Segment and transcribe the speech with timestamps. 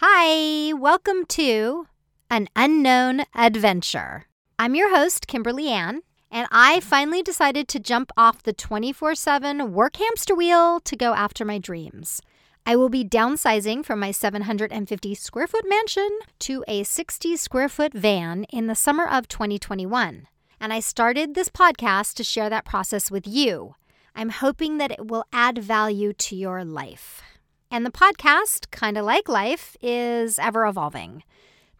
[0.00, 1.86] Hi, welcome to
[2.28, 4.26] An Unknown Adventure.
[4.58, 9.72] I'm your host, Kimberly Ann, and I finally decided to jump off the 24 7
[9.72, 12.20] work hamster wheel to go after my dreams.
[12.64, 16.08] I will be downsizing from my 750 square foot mansion
[16.40, 20.28] to a 60 square foot van in the summer of 2021.
[20.60, 23.74] And I started this podcast to share that process with you.
[24.14, 27.22] I'm hoping that it will add value to your life.
[27.68, 31.24] And the podcast, kind of like life, is ever evolving.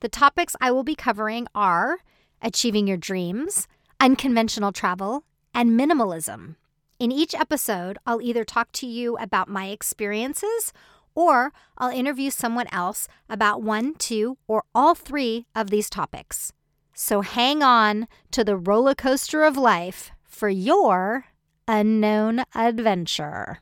[0.01, 1.99] The topics I will be covering are
[2.41, 3.69] achieving your dreams,
[4.01, 5.23] unconventional travel,
[5.55, 6.57] and minimalism.
[6.99, 10.73] In each episode, I'll either talk to you about my experiences
[11.15, 16.53] or I'll interview someone else about one, two, or all three of these topics.
[16.95, 21.27] So hang on to the roller coaster of life for your
[21.67, 23.59] unknown adventure.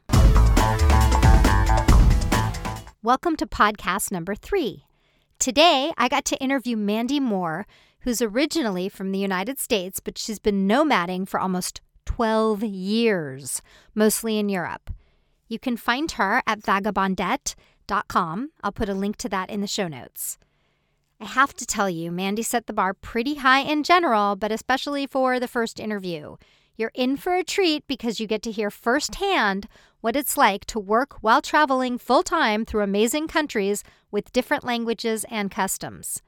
[3.02, 4.84] Welcome to podcast number three.
[5.38, 7.66] Today, I got to interview Mandy Moore,
[8.00, 11.80] who's originally from the United States, but she's been nomading for almost
[12.16, 13.62] 12 years,
[13.94, 14.90] mostly in Europe.
[15.46, 18.50] You can find her at vagabondette.com.
[18.64, 20.36] I'll put a link to that in the show notes.
[21.20, 25.06] I have to tell you, Mandy set the bar pretty high in general, but especially
[25.06, 26.36] for the first interview.
[26.76, 29.68] You're in for a treat because you get to hear firsthand
[30.00, 35.24] what it's like to work while traveling full time through amazing countries with different languages
[35.30, 36.22] and customs.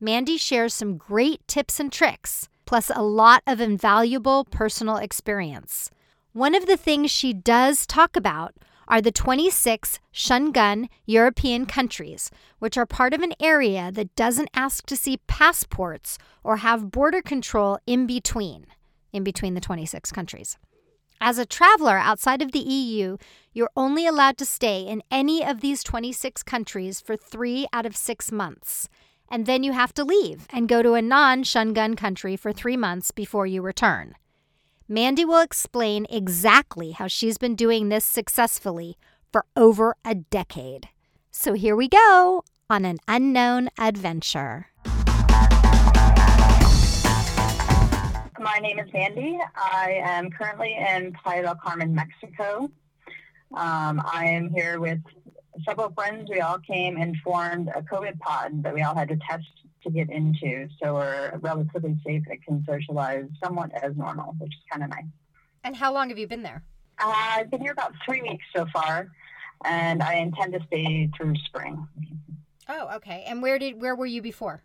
[0.00, 5.90] Mandy shares some great tips and tricks, plus a lot of invaluable personal experience.
[6.32, 8.54] One of the things she does talk about
[8.86, 14.86] are the 26 Schengen European countries, which are part of an area that doesn't ask
[14.86, 18.66] to see passports or have border control in between
[19.12, 20.56] in between the 26 countries.
[21.20, 23.16] As a traveler outside of the EU,
[23.52, 27.96] you're only allowed to stay in any of these 26 countries for three out of
[27.96, 28.88] six months.
[29.30, 32.76] And then you have to leave and go to a non Schengen country for three
[32.76, 34.16] months before you return.
[34.88, 38.98] Mandy will explain exactly how she's been doing this successfully
[39.32, 40.88] for over a decade.
[41.30, 44.66] So here we go on an unknown adventure.
[48.40, 49.38] My name is Mandy.
[49.54, 52.68] I am currently in Playa del Carmen, Mexico.
[53.54, 54.98] Um, I am here with
[55.66, 56.28] several friends.
[56.30, 59.46] We all came and formed a COVID pod that we all had to test
[59.84, 60.68] to get into.
[60.82, 65.04] So we're relatively safe and can socialize somewhat as normal, which is kind of nice.
[65.64, 66.62] And how long have you been there?
[66.98, 69.08] Uh, I've been here about three weeks so far,
[69.64, 71.86] and I intend to stay through spring.
[72.68, 73.24] Oh, okay.
[73.26, 74.62] And where did where were you before?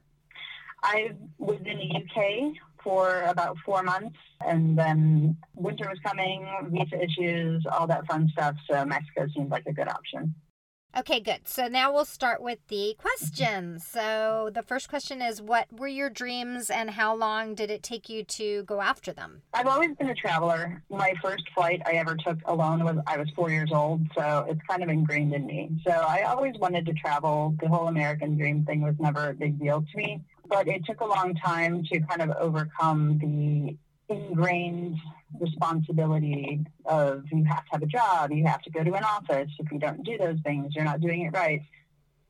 [0.84, 2.54] I was in the UK
[2.84, 8.56] for about four months, and then winter was coming, visa issues, all that fun stuff.
[8.70, 10.36] So Mexico seemed like a good option.
[10.98, 11.46] Okay, good.
[11.46, 13.86] So now we'll start with the questions.
[13.86, 18.08] So the first question is What were your dreams and how long did it take
[18.08, 19.42] you to go after them?
[19.54, 20.82] I've always been a traveler.
[20.90, 24.62] My first flight I ever took alone was I was four years old, so it's
[24.70, 25.70] kind of ingrained in me.
[25.86, 27.54] So I always wanted to travel.
[27.60, 31.02] The whole American dream thing was never a big deal to me but it took
[31.02, 33.76] a long time to kind of overcome the
[34.10, 34.98] ingrained
[35.40, 39.50] responsibility of you have to have a job, you have to go to an office.
[39.60, 41.62] If you don't do those things, you're not doing it right.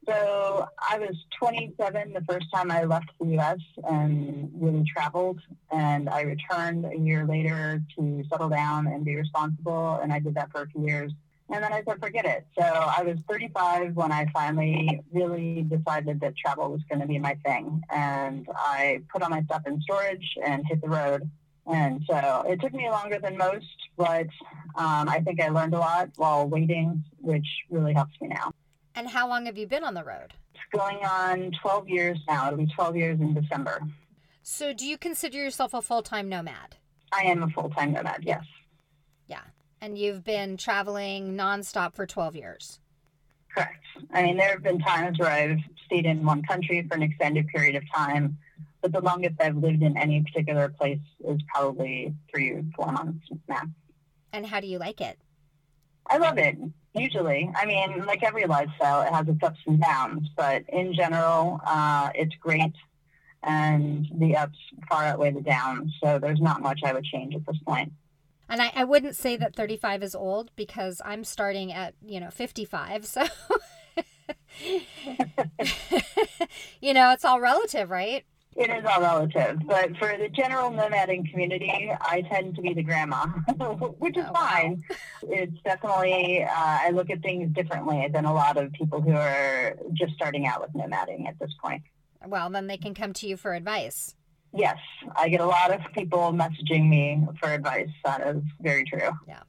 [0.07, 3.57] So I was 27 the first time I left the U.S.
[3.89, 5.39] and really traveled,
[5.71, 10.35] and I returned a year later to settle down and be responsible, and I did
[10.35, 11.11] that for a few years.
[11.49, 12.45] And then I said, forget it.
[12.57, 17.19] So I was 35 when I finally really decided that travel was going to be
[17.19, 17.83] my thing.
[17.91, 21.29] And I put all my stuff in storage and hit the road.
[21.67, 23.65] And so it took me longer than most,
[23.97, 24.27] but
[24.75, 28.51] um, I think I learned a lot while waiting, which really helps me now.
[28.93, 30.33] And how long have you been on the road?
[30.53, 32.47] It's going on 12 years now.
[32.47, 33.81] It'll be 12 years in December.
[34.43, 36.77] So do you consider yourself a full time nomad?
[37.11, 38.43] I am a full time nomad, yes.
[39.27, 39.41] Yeah
[39.85, 42.79] and you've been traveling nonstop for 12 years.
[43.53, 43.83] Correct.
[44.11, 47.47] I mean, there have been times where I've stayed in one country for an extended
[47.49, 48.35] period of time,
[48.85, 53.25] but the longest I've lived in any particular place is probably three or four months
[53.47, 53.65] max.
[54.31, 55.17] And how do you like it?
[56.07, 56.55] I love it,
[56.93, 57.49] usually.
[57.55, 62.11] I mean, like every lifestyle, it has its ups and downs, but in general, uh,
[62.13, 62.75] it's great,
[63.41, 67.43] and the ups far outweigh the downs, so there's not much I would change at
[67.47, 67.91] this point.
[68.47, 72.29] And I, I wouldn't say that 35 is old because I'm starting at, you know,
[72.29, 73.07] 55.
[73.07, 73.25] So,
[76.81, 78.23] you know, it's all relative, right?
[78.55, 82.83] It is all relative, but for the general nomading community, I tend to be the
[82.83, 83.25] grandma,
[83.99, 84.47] which is Oh, wow.
[84.49, 84.83] fine.
[85.23, 89.75] It's definitely, uh, I look at things differently than a lot of people who are
[89.93, 91.83] just starting out with nomading at this point.
[92.25, 94.15] Well, then they can come to you for advice.
[94.53, 94.77] Yes,
[95.17, 97.89] I get a lot of people messaging me for advice.
[98.05, 99.09] That is very true.
[99.27, 99.41] Yeah.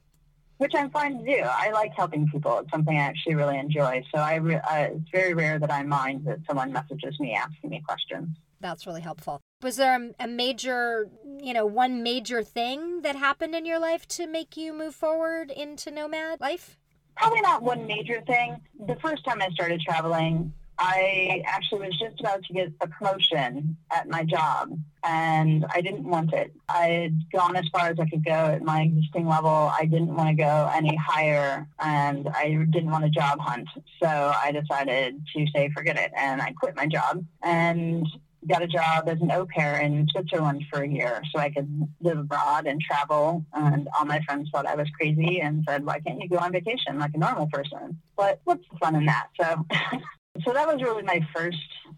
[0.57, 1.43] Which I'm fine to do.
[1.45, 2.59] I like helping people.
[2.59, 4.03] It's something I actually really enjoy.
[4.13, 7.69] So I, re- uh, it's very rare that I mind that someone messages me asking
[7.69, 8.27] me questions.
[8.59, 9.41] That's really helpful.
[9.61, 11.09] Was there a, a major,
[11.41, 15.51] you know, one major thing that happened in your life to make you move forward
[15.51, 16.77] into nomad life?
[17.15, 18.61] Probably not one major thing.
[18.85, 23.77] The first time I started traveling, I actually was just about to get a promotion
[23.91, 26.53] at my job and I didn't want it.
[26.69, 29.49] I had gone as far as I could go at my existing level.
[29.49, 33.67] I didn't want to go any higher and I didn't want a job hunt.
[34.01, 38.05] So I decided to say forget it and I quit my job and
[38.47, 41.87] got a job as an au pair in Switzerland for a year so I could
[42.01, 43.45] live abroad and travel.
[43.53, 46.51] And all my friends thought I was crazy and said, why can't you go on
[46.51, 47.99] vacation like a normal person?
[48.15, 49.27] But what's the fun in that?
[49.39, 49.65] So,
[50.45, 51.57] so that was really my first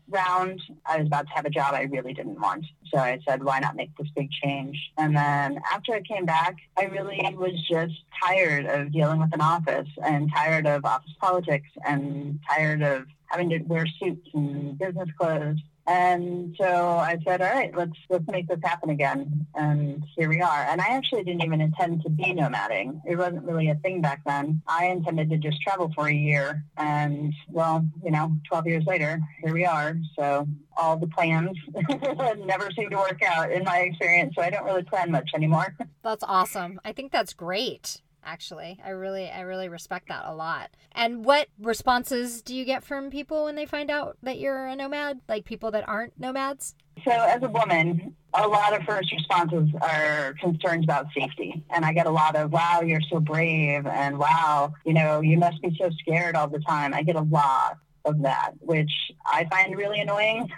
[0.09, 0.61] round.
[0.85, 2.65] I was about to have a job I really didn't want.
[2.91, 4.77] So I said, why not make this big change?
[4.97, 7.93] And then after I came back, I really was just
[8.23, 13.49] tired of dealing with an office and tired of office politics and tired of having
[13.49, 15.57] to wear suits and business clothes.
[15.89, 19.47] And so I said, all right, let's let's make this happen again.
[19.55, 20.67] And here we are.
[20.69, 23.01] And I actually didn't even intend to be nomading.
[23.07, 24.61] It wasn't really a thing back then.
[24.67, 26.63] I intended to just travel for a year.
[26.77, 29.95] And well, you know, 12 years later, here we are.
[30.15, 30.47] So
[30.77, 31.57] all the plans
[32.45, 34.35] never seem to work out in my experience.
[34.35, 35.75] So I don't really plan much anymore.
[36.03, 36.79] That's awesome.
[36.85, 38.01] I think that's great.
[38.23, 40.69] Actually, I really, I really respect that a lot.
[40.91, 44.75] And what responses do you get from people when they find out that you're a
[44.75, 45.21] nomad?
[45.27, 46.75] Like people that aren't nomads?
[47.05, 51.63] So as a woman, a lot of first responses are concerns about safety.
[51.69, 53.85] And I get a lot of, wow, you're so brave.
[53.85, 56.93] And wow, you know, you must be so scared all the time.
[56.93, 58.91] I get a lot of that, which
[59.25, 60.49] I find really annoying.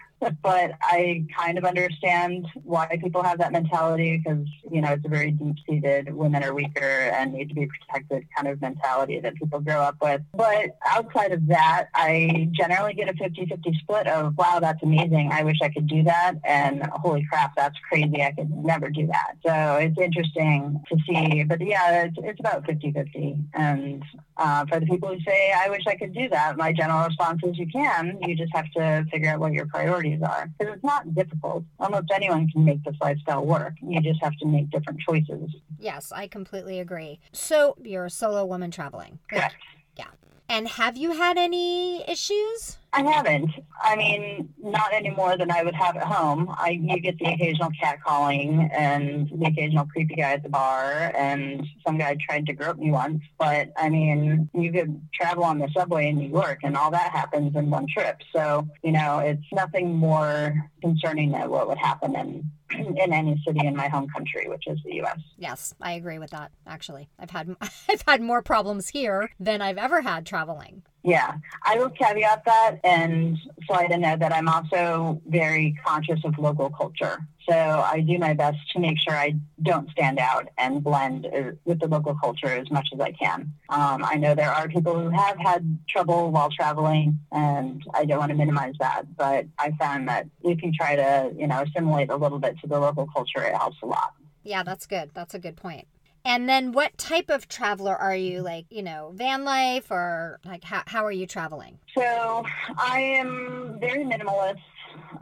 [0.42, 5.10] But I kind of understand why people have that mentality because, you know, it's a
[5.10, 9.36] very deep seated women are weaker and need to be protected kind of mentality that
[9.36, 10.22] people grow up with.
[10.34, 15.32] But outside of that, I generally get a 50 50 split of, wow, that's amazing.
[15.32, 16.34] I wish I could do that.
[16.44, 18.22] And holy crap, that's crazy.
[18.22, 19.38] I could never do that.
[19.46, 21.44] So it's interesting to see.
[21.44, 23.38] But yeah, it's, it's about 50 50.
[23.54, 24.04] And
[24.38, 27.42] uh, for the people who say, I wish I could do that, my general response
[27.44, 28.18] is you can.
[28.22, 30.50] You just have to figure out what your priorities are.
[30.58, 31.64] Because it's not difficult.
[31.80, 33.74] Almost anyone can make this lifestyle work.
[33.82, 35.56] You just have to make different choices.
[35.80, 37.20] Yes, I completely agree.
[37.32, 39.20] So you're a solo woman traveling.
[39.30, 39.56] Correct.
[39.98, 40.08] Yeah.
[40.50, 42.78] And have you had any issues?
[42.94, 43.52] I haven't.
[43.82, 46.54] I mean, not any more than I would have at home.
[46.58, 51.12] I you get the occasional cat calling and the occasional creepy guy at the bar,
[51.16, 53.22] and some guy tried to grope me once.
[53.40, 57.12] But I mean, you could travel on the subway in New York, and all that
[57.12, 58.18] happens in one trip.
[58.36, 63.66] So you know, it's nothing more concerning than what would happen in in any city
[63.66, 65.20] in my home country, which is the U.S.
[65.38, 66.52] Yes, I agree with that.
[66.68, 67.56] Actually, I've had
[67.90, 70.84] I've had more problems here than I've ever had traveling.
[71.04, 71.34] Yeah,
[71.64, 76.70] I will caveat that and slide in there that I'm also very conscious of local
[76.70, 77.18] culture.
[77.50, 79.34] So I do my best to make sure I
[79.64, 83.52] don't stand out and blend uh, with the local culture as much as I can.
[83.70, 88.20] Um, I know there are people who have had trouble while traveling, and I don't
[88.20, 89.16] want to minimize that.
[89.18, 92.68] But I found that if you try to, you know, assimilate a little bit to
[92.68, 94.14] the local culture, it helps a lot.
[94.44, 95.12] Yeah, that's good.
[95.14, 95.88] That's a good point.
[96.24, 98.42] And then what type of traveler are you?
[98.42, 101.80] Like, you know, van life or like how, how are you traveling?
[101.98, 102.46] So
[102.78, 104.60] I am very minimalist.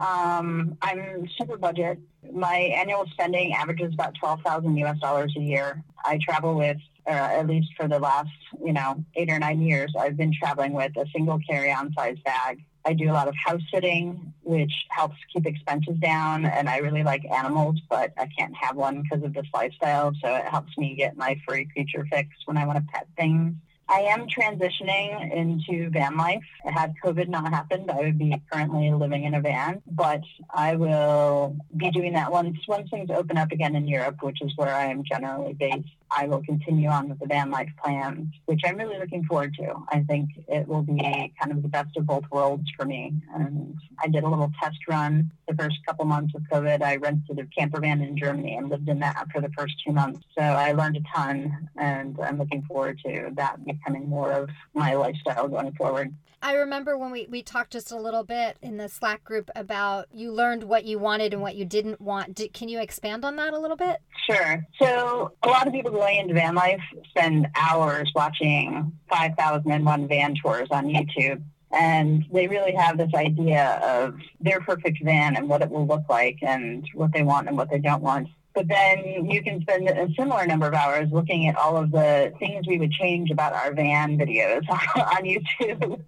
[0.00, 1.98] Um, I'm super budget.
[2.32, 4.98] My annual spending averages about twelve thousand U.S.
[4.98, 5.82] dollars a year.
[6.04, 8.30] I travel with, uh, at least for the last,
[8.64, 12.64] you know, eight or nine years, I've been traveling with a single carry-on size bag.
[12.90, 16.44] I do a lot of house sitting, which helps keep expenses down.
[16.44, 20.12] And I really like animals, but I can't have one because of this lifestyle.
[20.20, 23.54] So it helps me get my furry creature fix when I want to pet things.
[23.88, 26.42] I am transitioning into van life.
[26.64, 31.56] Had COVID not happened, I would be currently living in a van, but I will
[31.76, 34.86] be doing that once once things open up again in Europe, which is where I
[34.86, 35.88] am generally based.
[36.10, 39.74] I will continue on with the van life plans, which I'm really looking forward to.
[39.90, 40.98] I think it will be
[41.40, 43.14] kind of the best of both worlds for me.
[43.34, 46.82] And I did a little test run the first couple months of COVID.
[46.82, 49.92] I rented a camper van in Germany and lived in that for the first two
[49.92, 50.20] months.
[50.36, 54.94] So I learned a ton, and I'm looking forward to that becoming more of my
[54.94, 56.14] lifestyle going forward.
[56.42, 60.06] I remember when we, we talked just a little bit in the Slack group about
[60.12, 62.34] you learned what you wanted and what you didn't want.
[62.34, 64.00] Did, can you expand on that a little bit?
[64.26, 64.64] Sure.
[64.80, 66.80] So, a lot of people going into van life
[67.10, 71.42] spend hours watching 5001 van tours on YouTube.
[71.72, 76.02] And they really have this idea of their perfect van and what it will look
[76.08, 78.28] like and what they want and what they don't want.
[78.60, 82.30] But then you can spend a similar number of hours looking at all of the
[82.38, 86.02] things we would change about our van videos on YouTube.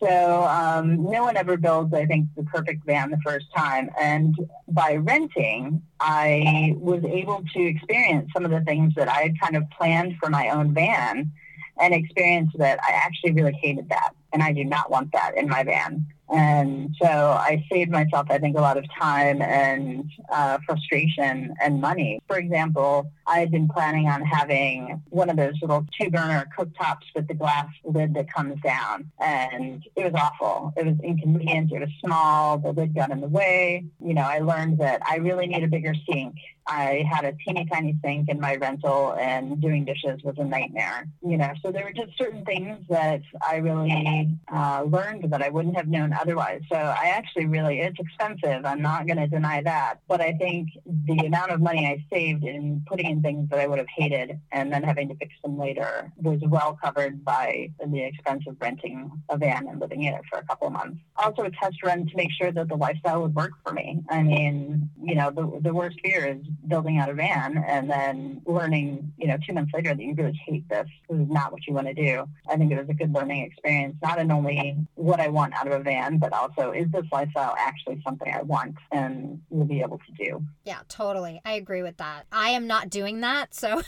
[0.00, 3.90] So um, no one ever builds, I think, the perfect van the first time.
[4.00, 4.36] And
[4.68, 9.56] by renting, I was able to experience some of the things that I had kind
[9.56, 11.32] of planned for my own van
[11.80, 14.10] and experience that I actually really hated that.
[14.32, 16.06] And I do not want that in my van.
[16.30, 21.80] And so I saved myself, I think, a lot of time and uh, frustration and
[21.80, 22.20] money.
[22.26, 27.04] For example, I had been planning on having one of those little two burner cooktops
[27.14, 29.10] with the glass lid that comes down.
[29.20, 30.72] And it was awful.
[30.76, 31.72] It was inconvenient.
[31.72, 32.58] It was small.
[32.58, 33.86] The lid got in the way.
[34.00, 36.34] You know, I learned that I really need a bigger sink.
[36.68, 41.06] I had a teeny tiny sink in my rental and doing dishes was a nightmare.
[41.26, 45.48] You know, so there were just certain things that I really uh, learned that I
[45.48, 46.60] wouldn't have known otherwise.
[46.70, 48.66] So I actually really, it's expensive.
[48.66, 50.00] I'm not going to deny that.
[50.06, 53.66] But I think the amount of money I saved in putting in things that I
[53.66, 58.02] would have hated and then having to fix them later was well covered by the
[58.04, 61.00] expense of renting a van and living in it for a couple of months.
[61.16, 64.00] Also a test run to make sure that the lifestyle would work for me.
[64.10, 68.42] I mean, you know, the, the worst fear is building out a van and then
[68.46, 70.86] learning, you know, two months later that you really hate this.
[71.08, 72.24] This is not what you want to do.
[72.48, 75.66] I think it was a good learning experience, not in only what I want out
[75.66, 79.80] of a van, but also is this lifestyle actually something I want and will be
[79.80, 80.42] able to do?
[80.64, 81.40] Yeah, totally.
[81.44, 82.26] I agree with that.
[82.32, 83.82] I am not doing that, so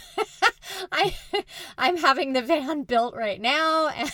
[0.92, 1.14] I
[1.78, 4.10] I'm having the van built right now and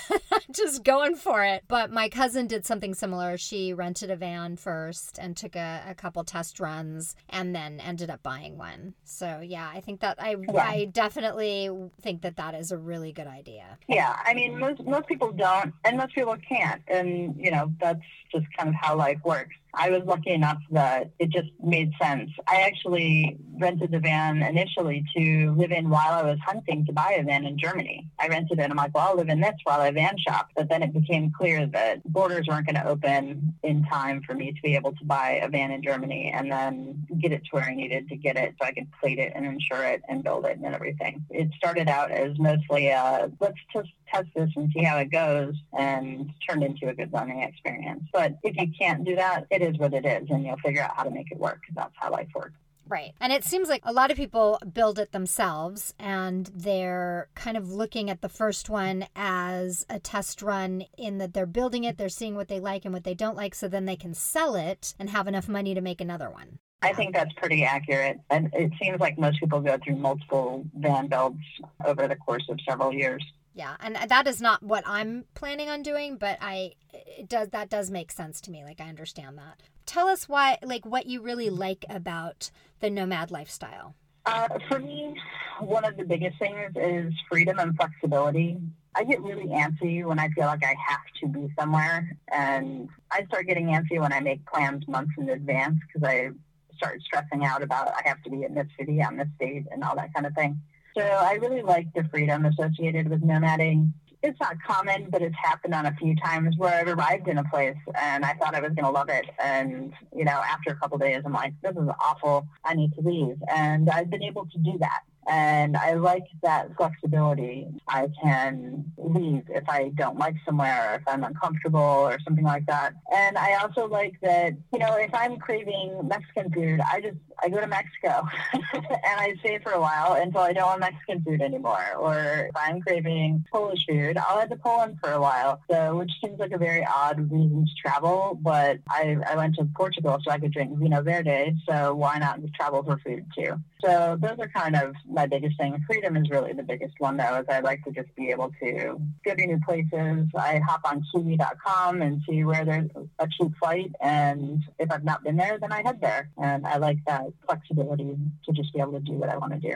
[0.53, 1.65] just going for it.
[1.69, 3.37] But my cousin did something similar.
[3.37, 8.11] She rented a van first and took a, a couple test runs and then ended
[8.11, 8.95] up buying one.
[9.05, 10.63] So yeah, I think that I yeah.
[10.63, 13.79] I definitely think that that is a really good idea.
[13.89, 18.01] Yeah, I mean most most people don't and most people can't and you know that's
[18.33, 19.55] just kind of how life works.
[19.77, 22.31] I was lucky enough that it just made sense.
[22.49, 27.17] I actually rented the van initially to live in while I was hunting to buy
[27.19, 28.09] a van in Germany.
[28.19, 28.63] I rented it.
[28.63, 30.49] And I'm like, well, I'll live in this while I van shop.
[30.57, 34.53] But then it became clear that borders weren't going to open in time for me
[34.53, 37.65] to be able to buy a van in Germany and then get it to where
[37.65, 40.47] I needed to get it so I could plate it and insure it and build
[40.47, 41.25] it and everything.
[41.29, 45.55] It started out as mostly a let's just test this and see how it goes
[45.79, 48.05] and turned into a good learning experience.
[48.13, 50.97] But if you can't do that, it is what it is and you'll figure out
[50.97, 51.61] how to make it work.
[51.75, 52.55] That's how life works.
[52.89, 53.15] Right.
[53.21, 57.73] And it seems like a lot of people build it themselves and they're kind of
[57.73, 62.09] looking at the first one as a test run in that they're building it, they're
[62.09, 64.95] seeing what they like and what they don't like, so then they can sell it
[64.99, 66.59] and have enough money to make another one.
[66.83, 68.21] I think that's pretty accurate.
[68.31, 71.41] And it seems like most people go through multiple van builds
[71.85, 73.25] over the course of several years.
[73.57, 77.71] Yeah, and that is not what I'm planning on doing, but I it does that
[77.71, 78.63] does make sense to me.
[78.63, 79.63] Like I understand that.
[79.87, 83.95] Tell us why like what you really like about the nomad lifestyle.
[84.27, 85.15] Uh, for me,
[85.61, 88.59] one of the biggest things is freedom and flexibility.
[88.95, 93.25] I get really antsy when I feel like I have to be somewhere, and I
[93.25, 96.29] start getting antsy when I make plans months in advance because I
[96.77, 99.83] start stressing out about I have to be in this city on this date and
[99.83, 100.61] all that kind of thing.
[100.97, 103.93] So I really like the freedom associated with nomading.
[104.23, 107.45] It's not common, but it's happened on a few times where I've arrived in a
[107.45, 109.27] place and I thought I was going to love it.
[109.39, 112.49] And, you know, after a couple days, I'm like, this is awful.
[112.65, 113.37] I need to leave.
[113.55, 115.01] And I've been able to do that.
[115.29, 117.67] And I like that flexibility.
[117.89, 122.67] I can leave if I don't like somewhere or if I'm uncomfortable or something like
[122.67, 122.95] that.
[123.15, 127.49] And I also like that, you know, if I'm craving Mexican food, I just, I
[127.49, 131.43] go to Mexico and I stay for a while until I don't want Mexican food
[131.43, 131.95] anymore.
[131.99, 135.61] Or if I'm craving Polish food, I'll head to Poland for a while.
[135.71, 139.65] So, which seems like a very odd reason to travel, but I, I went to
[139.75, 141.57] Portugal so I could drink Vinho Verde.
[141.69, 143.61] So why not travel for food too?
[143.85, 145.83] So those are kind of my biggest thing.
[145.87, 149.01] Freedom is really the biggest one, though, is I like to just be able to
[149.25, 150.29] go to new places.
[150.37, 155.25] I hop on Kiwi.com and see where there's a cheap flight, and if I've not
[155.25, 156.31] been there, then I head there.
[156.37, 159.59] And I like that flexibility to just be able to do what I want to
[159.59, 159.75] do.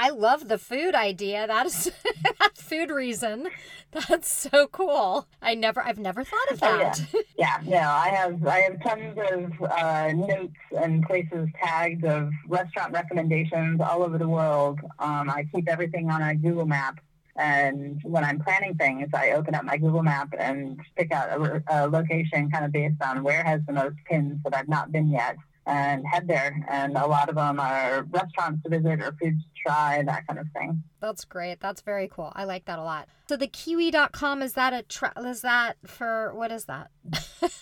[0.00, 1.46] I love the food idea.
[1.46, 1.90] That is
[2.38, 3.48] that food reason.
[3.90, 5.26] That's so cool.
[5.42, 7.04] I never, I've never thought of that.
[7.12, 7.58] Oh, yeah.
[7.64, 12.92] yeah, no, I have, I have tons of uh, notes and places tagged of restaurant
[12.92, 14.78] recommendations all over the world.
[15.00, 17.00] Um, I keep everything on a Google map.
[17.36, 21.62] And when I'm planning things, I open up my Google map and pick out a,
[21.68, 25.08] a location kind of based on where has the most pins that I've not been
[25.08, 25.36] yet
[25.68, 26.64] and head there.
[26.68, 30.40] And a lot of them are restaurants to visit or foods to try, that kind
[30.40, 30.82] of thing.
[31.00, 31.60] That's great.
[31.60, 32.32] That's very cool.
[32.34, 33.08] I like that a lot.
[33.28, 36.90] So the kiwi.com is that a tra- is that for what is that?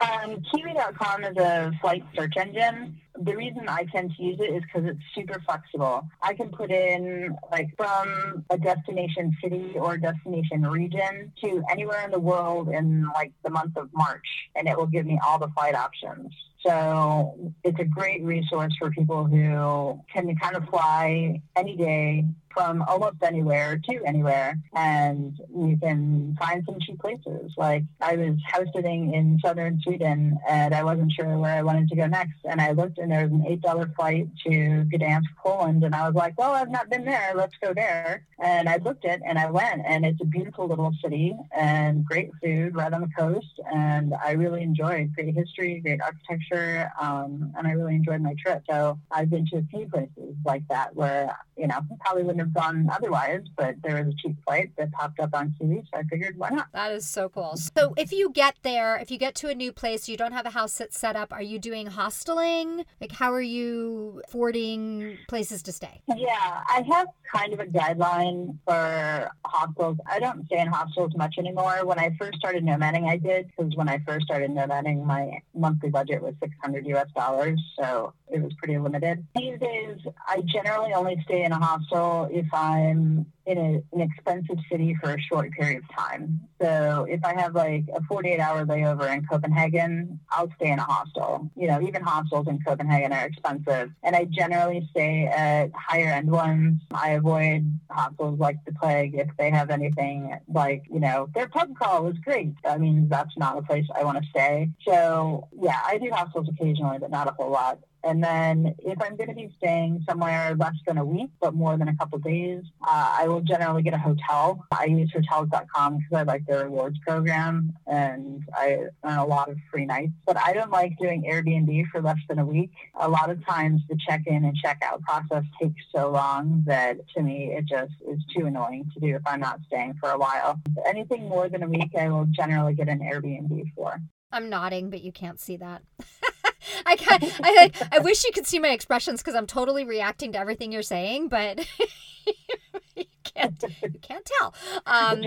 [0.00, 2.98] Um, Kiwi.com is a flight search engine.
[3.20, 6.08] The reason I tend to use it is because it's super flexible.
[6.22, 12.10] I can put in like from a destination city or destination region to anywhere in
[12.12, 14.24] the world in like the month of March,
[14.56, 16.32] and it will give me all the flight options.
[16.66, 22.82] So it's a great resource for people who can kind of fly any day from
[22.82, 27.52] almost anywhere to anywhere, and you can find some cheap places.
[27.56, 31.88] Like I was house sitting in southern Sweden, and I wasn't sure where I wanted
[31.88, 34.50] to go next, and I looked, and there was an eight dollar flight to
[34.92, 37.32] Gdansk, Poland, and I was like, "Well, I've not been there.
[37.34, 40.92] Let's go there." And I booked it, and I went, and it's a beautiful little
[41.02, 46.00] city and great food right on the coast, and I really enjoyed great history, great
[46.00, 48.62] architecture, um, and I really enjoyed my trip.
[48.68, 52.54] So I've been to a few places like that where you know probably wouldn't have
[52.54, 56.02] gone otherwise, but there was a cheap flight that popped up on Kiwi, so I
[56.04, 56.68] figured why not.
[56.72, 57.56] That is so cool.
[57.56, 60.46] So if you get there, if you get to a new place, you don't have
[60.46, 62.86] a house that's set up, are you doing hosteling?
[63.00, 66.00] Like how are you affording places to stay?
[66.08, 69.98] Yeah, I have kind of a guideline for hostels.
[70.06, 71.84] I don't stay in hostels much anymore.
[71.84, 75.90] When I first started nomading, I did because when I first started nomading, my monthly
[75.90, 79.26] budget was 600 US dollars, so it was pretty limited.
[79.36, 84.58] These days, I generally only stay in a hostel if I'm in a, an expensive
[84.70, 86.40] city for a short period of time.
[86.60, 90.84] So if I have like a 48 hour layover in Copenhagen, I'll stay in a
[90.84, 91.50] hostel.
[91.56, 93.90] You know, even hostels in Copenhagen are expensive.
[94.02, 96.80] And I generally stay at higher end ones.
[96.92, 101.74] I avoid hostels like the plague if they have anything like, you know, their pub
[101.74, 102.54] crawl was great.
[102.64, 104.70] I mean, that's not a place I want to stay.
[104.86, 107.80] So yeah, I do hostels occasionally, but not a whole lot.
[108.04, 111.76] And then if I'm going to be staying somewhere less than a week, but more
[111.76, 114.66] than a couple days, uh, I will generally get a hotel.
[114.72, 119.56] I use hotels.com because I like their rewards program and I earn a lot of
[119.70, 120.12] free nights.
[120.26, 122.70] But I don't like doing Airbnb for less than a week.
[123.00, 127.52] A lot of times the check-in and check-out process takes so long that to me
[127.52, 130.60] it just is too annoying to do if I'm not staying for a while.
[130.86, 134.00] Anything more than a week, I will generally get an Airbnb for.
[134.32, 135.82] I'm nodding, but you can't see that.
[136.86, 140.38] I can I I wish you could see my expressions because I'm totally reacting to
[140.38, 141.66] everything you're saying, but
[142.96, 144.54] you can't you can't tell.
[144.86, 145.22] Um,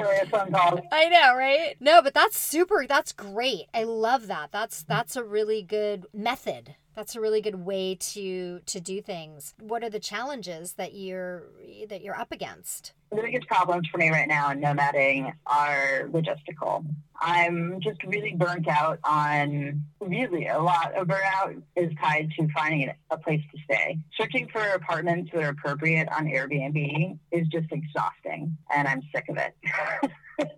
[0.91, 1.75] I know, right?
[1.79, 2.85] No, but that's super.
[2.87, 3.65] That's great.
[3.73, 4.51] I love that.
[4.51, 6.75] That's that's a really good method.
[6.95, 9.55] That's a really good way to to do things.
[9.59, 11.43] What are the challenges that you're
[11.89, 12.93] that you're up against?
[13.13, 16.83] The biggest problems for me right now in nomading are logistical.
[17.21, 22.91] I'm just really burnt out on really a lot of burnout is tied to finding
[23.11, 23.99] a place to stay.
[24.19, 29.37] Searching for apartments that are appropriate on Airbnb is just exhausting and I'm sick of
[29.37, 29.55] it.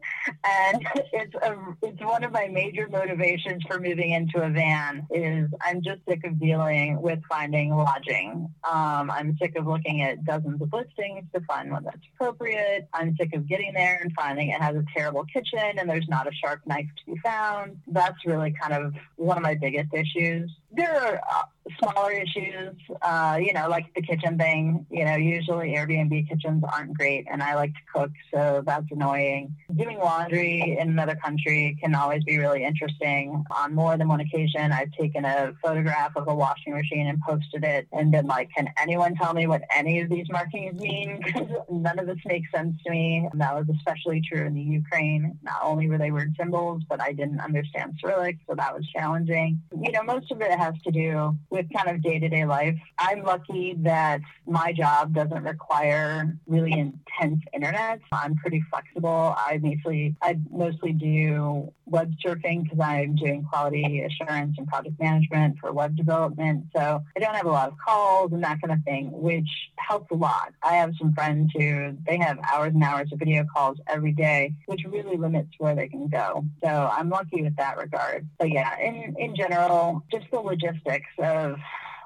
[0.44, 5.50] and it's a, it's one of my major motivations for moving into a van is
[5.62, 8.50] I'm just sick of dealing with finding lodging.
[8.63, 12.44] Um, I'm sick of looking at dozens of listings to find one that's appropriate.
[12.93, 16.27] I'm sick of getting there and finding it has a terrible kitchen and there's not
[16.27, 17.79] a sharp knife to be found.
[17.88, 20.51] That's really kind of one of my biggest issues.
[20.76, 21.44] There are uh,
[21.80, 24.86] smaller issues, uh, you know, like the kitchen thing.
[24.90, 29.56] You know, usually Airbnb kitchens aren't great, and I like to cook, so that's annoying.
[29.76, 33.44] Doing laundry in another country can always be really interesting.
[33.52, 37.64] On more than one occasion, I've taken a photograph of a washing machine and posted
[37.64, 41.50] it, and been like, "Can anyone tell me what any of these markings mean?" Because
[41.70, 43.28] none of this makes sense to me.
[43.32, 45.38] And that was especially true in the Ukraine.
[45.44, 49.62] Not only were they weird symbols, but I didn't understand Cyrillic, so that was challenging.
[49.82, 52.75] You know, most of it has to do with kind of day to day life.
[52.97, 57.99] I'm lucky that my job doesn't require really intense internet.
[58.12, 59.36] I'm pretty flexible.
[59.38, 65.58] I mostly I mostly do web surfing because I'm doing quality assurance and project management
[65.60, 66.65] for web development.
[66.75, 70.10] So I don't have a lot of calls and that kind of thing, which helps
[70.12, 70.54] a lot.
[70.63, 74.54] I have some friends who they have hours and hours of video calls every day,
[74.65, 76.43] which really limits where they can go.
[76.63, 78.28] So I'm lucky with that regard.
[78.39, 81.58] But yeah, in, in general, just the logistics of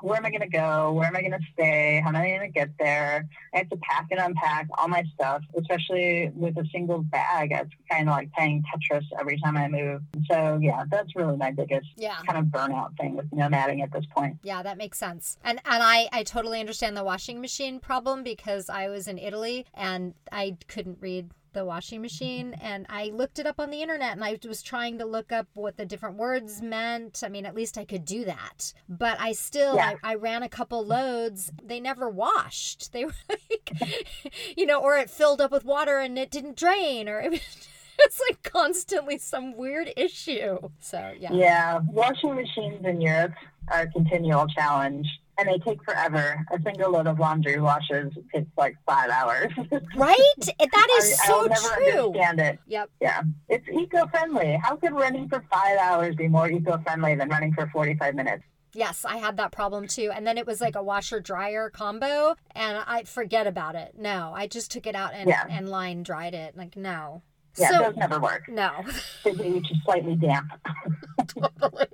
[0.02, 0.94] where am I going to go?
[0.94, 2.00] Where am I going to stay?
[2.02, 3.28] How am I going to get there?
[3.54, 7.50] I have to pack and unpack all my stuff, especially with a single bag.
[7.52, 10.02] It's kind of like playing Tetris every time I move.
[10.32, 12.16] So yeah, that's really my biggest Yeah.
[12.26, 14.38] kind of burnout thing with nomading at this point.
[14.42, 15.38] Yeah, that makes sense.
[15.44, 19.66] And and I I totally understand the washing machine problem because I was in Italy
[19.74, 22.66] and I couldn't read the washing machine mm-hmm.
[22.66, 25.48] and I looked it up on the internet and I was trying to look up
[25.54, 27.22] what the different words meant.
[27.24, 28.74] I mean, at least I could do that.
[28.88, 29.96] But I still Yeah.
[30.04, 31.52] I, I ran a couple loads.
[31.64, 32.92] They never washed.
[32.94, 33.72] They were like
[34.58, 37.68] you know, or it filled up with water and it didn't drain or it was
[38.02, 40.58] it's like constantly some weird issue.
[40.80, 41.34] So, yeah.
[41.34, 43.34] Yeah, washing machines in Europe
[43.70, 45.08] are a continual challenge.
[45.40, 46.46] And they take forever.
[46.52, 49.52] A single load of laundry washes takes like five hours.
[49.96, 50.16] Right?
[50.60, 52.06] That is I, so I'll never true.
[52.08, 52.60] understand it.
[52.68, 52.90] Yep.
[53.02, 54.60] Yeah, it's eco-friendly.
[54.64, 58.44] How could running for five hours be more eco-friendly than running for 45 minutes?
[58.74, 60.12] Yes, I had that problem too.
[60.14, 63.96] And then it was like a washer dryer combo and I forget about it.
[63.98, 65.46] No, I just took it out and, Yeah.
[65.50, 66.56] and line dried it.
[66.56, 67.24] Like, no.
[67.60, 68.48] Yeah, so, those never work.
[68.48, 68.72] no.
[69.24, 70.50] They get you just slightly damp.
[71.28, 71.88] totally.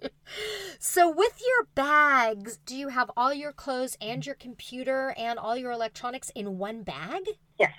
[0.80, 5.58] So, with your bags, do you have all your clothes and your computer and all
[5.58, 7.24] your electronics in one bag?
[7.60, 7.74] Yes.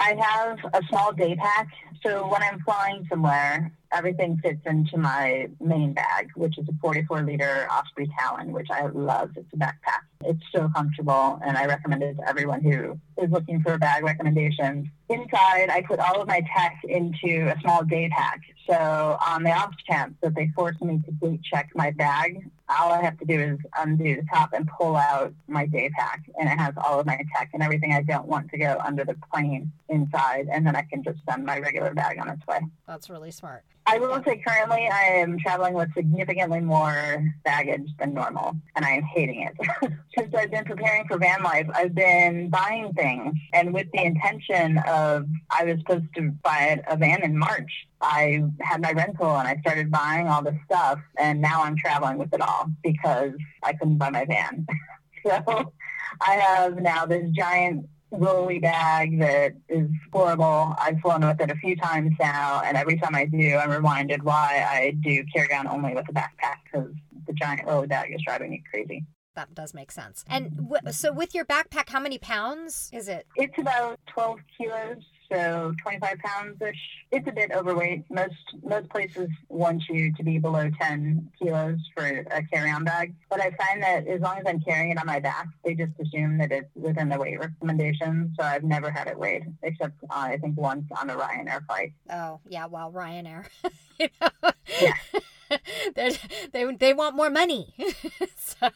[0.00, 1.68] I have a small day pack,
[2.02, 7.22] so when I'm flying somewhere, everything fits into my main bag, which is a 44
[7.22, 9.30] liter Osprey Talon, which I love.
[9.36, 10.02] It's a backpack.
[10.24, 14.90] It's so comfortable, and I recommend it to everyone who is looking for bag recommendation.
[15.08, 18.40] Inside, I put all of my tech into a small day pack.
[18.68, 22.92] So on the off chance that they force me to date check my bag, all
[22.92, 26.48] I have to do is undo the top and pull out my day pack, and
[26.48, 29.16] it has all of my tech and everything I don't want to go under the
[29.32, 32.60] plane inside, and then I can just send my regular bag on its way.
[32.86, 33.64] That's really smart.
[33.86, 38.90] I will say currently I am traveling with significantly more baggage than normal, and I
[38.90, 39.92] am hating it.
[40.16, 44.78] Since I've been preparing for van life, I've been buying things, and with the intention
[44.86, 47.70] of I was supposed to buy a van in March.
[48.00, 52.18] I had my rental and I started buying all this stuff, and now I'm traveling
[52.18, 54.66] with it all because I couldn't buy my van.
[55.26, 55.72] so
[56.20, 60.74] I have now this giant rolly bag that is horrible.
[60.78, 64.22] I've flown with it a few times now, and every time I do, I'm reminded
[64.22, 66.90] why I do carry on only with a backpack because
[67.26, 69.04] the giant rolly bag is driving me crazy.
[69.34, 70.24] That does make sense.
[70.28, 73.26] And w- so, with your backpack, how many pounds is it?
[73.36, 76.76] It's about 12 kilos, so 25 pounds ish.
[77.10, 78.04] It's a bit overweight.
[78.10, 83.40] Most most places want you to be below 10 kilos for a carry-on bag, but
[83.40, 86.38] I find that as long as I'm carrying it on my back, they just assume
[86.38, 88.34] that it's within the weight recommendation.
[88.38, 91.92] So I've never had it weighed, except uh, I think once on a Ryanair flight.
[92.10, 93.46] Oh, yeah, well, Ryanair.
[93.98, 94.50] you know?
[94.80, 94.94] Yeah.
[96.52, 97.74] They they want more money.
[98.36, 98.68] so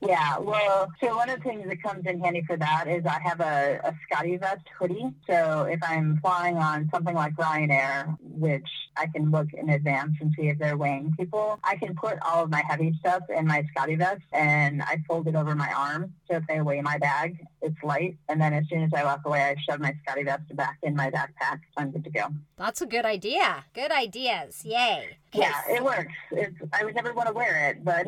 [0.00, 3.20] Yeah, well, so one of the things that comes in handy for that is I
[3.22, 5.10] have a, a SCOTTeVEST hoodie.
[5.28, 10.32] So if I'm flying on something like Ryanair, which I can look in advance and
[10.36, 13.64] see if they're weighing people, I can put all of my heavy stuff in my
[13.70, 16.12] SCOTTeVEST and I fold it over my arm.
[16.28, 18.16] So if they weigh my bag, it's light.
[18.28, 21.10] And then as soon as I walk away, I shove my SCOTTeVEST back in my
[21.10, 21.60] backpack.
[21.72, 22.26] So I'm good to go.
[22.56, 23.64] that's a good idea.
[23.74, 24.64] Good ideas.
[24.64, 25.16] Yay.
[25.32, 26.12] Yeah, it works.
[26.30, 28.06] It's, I would never want to wear it, but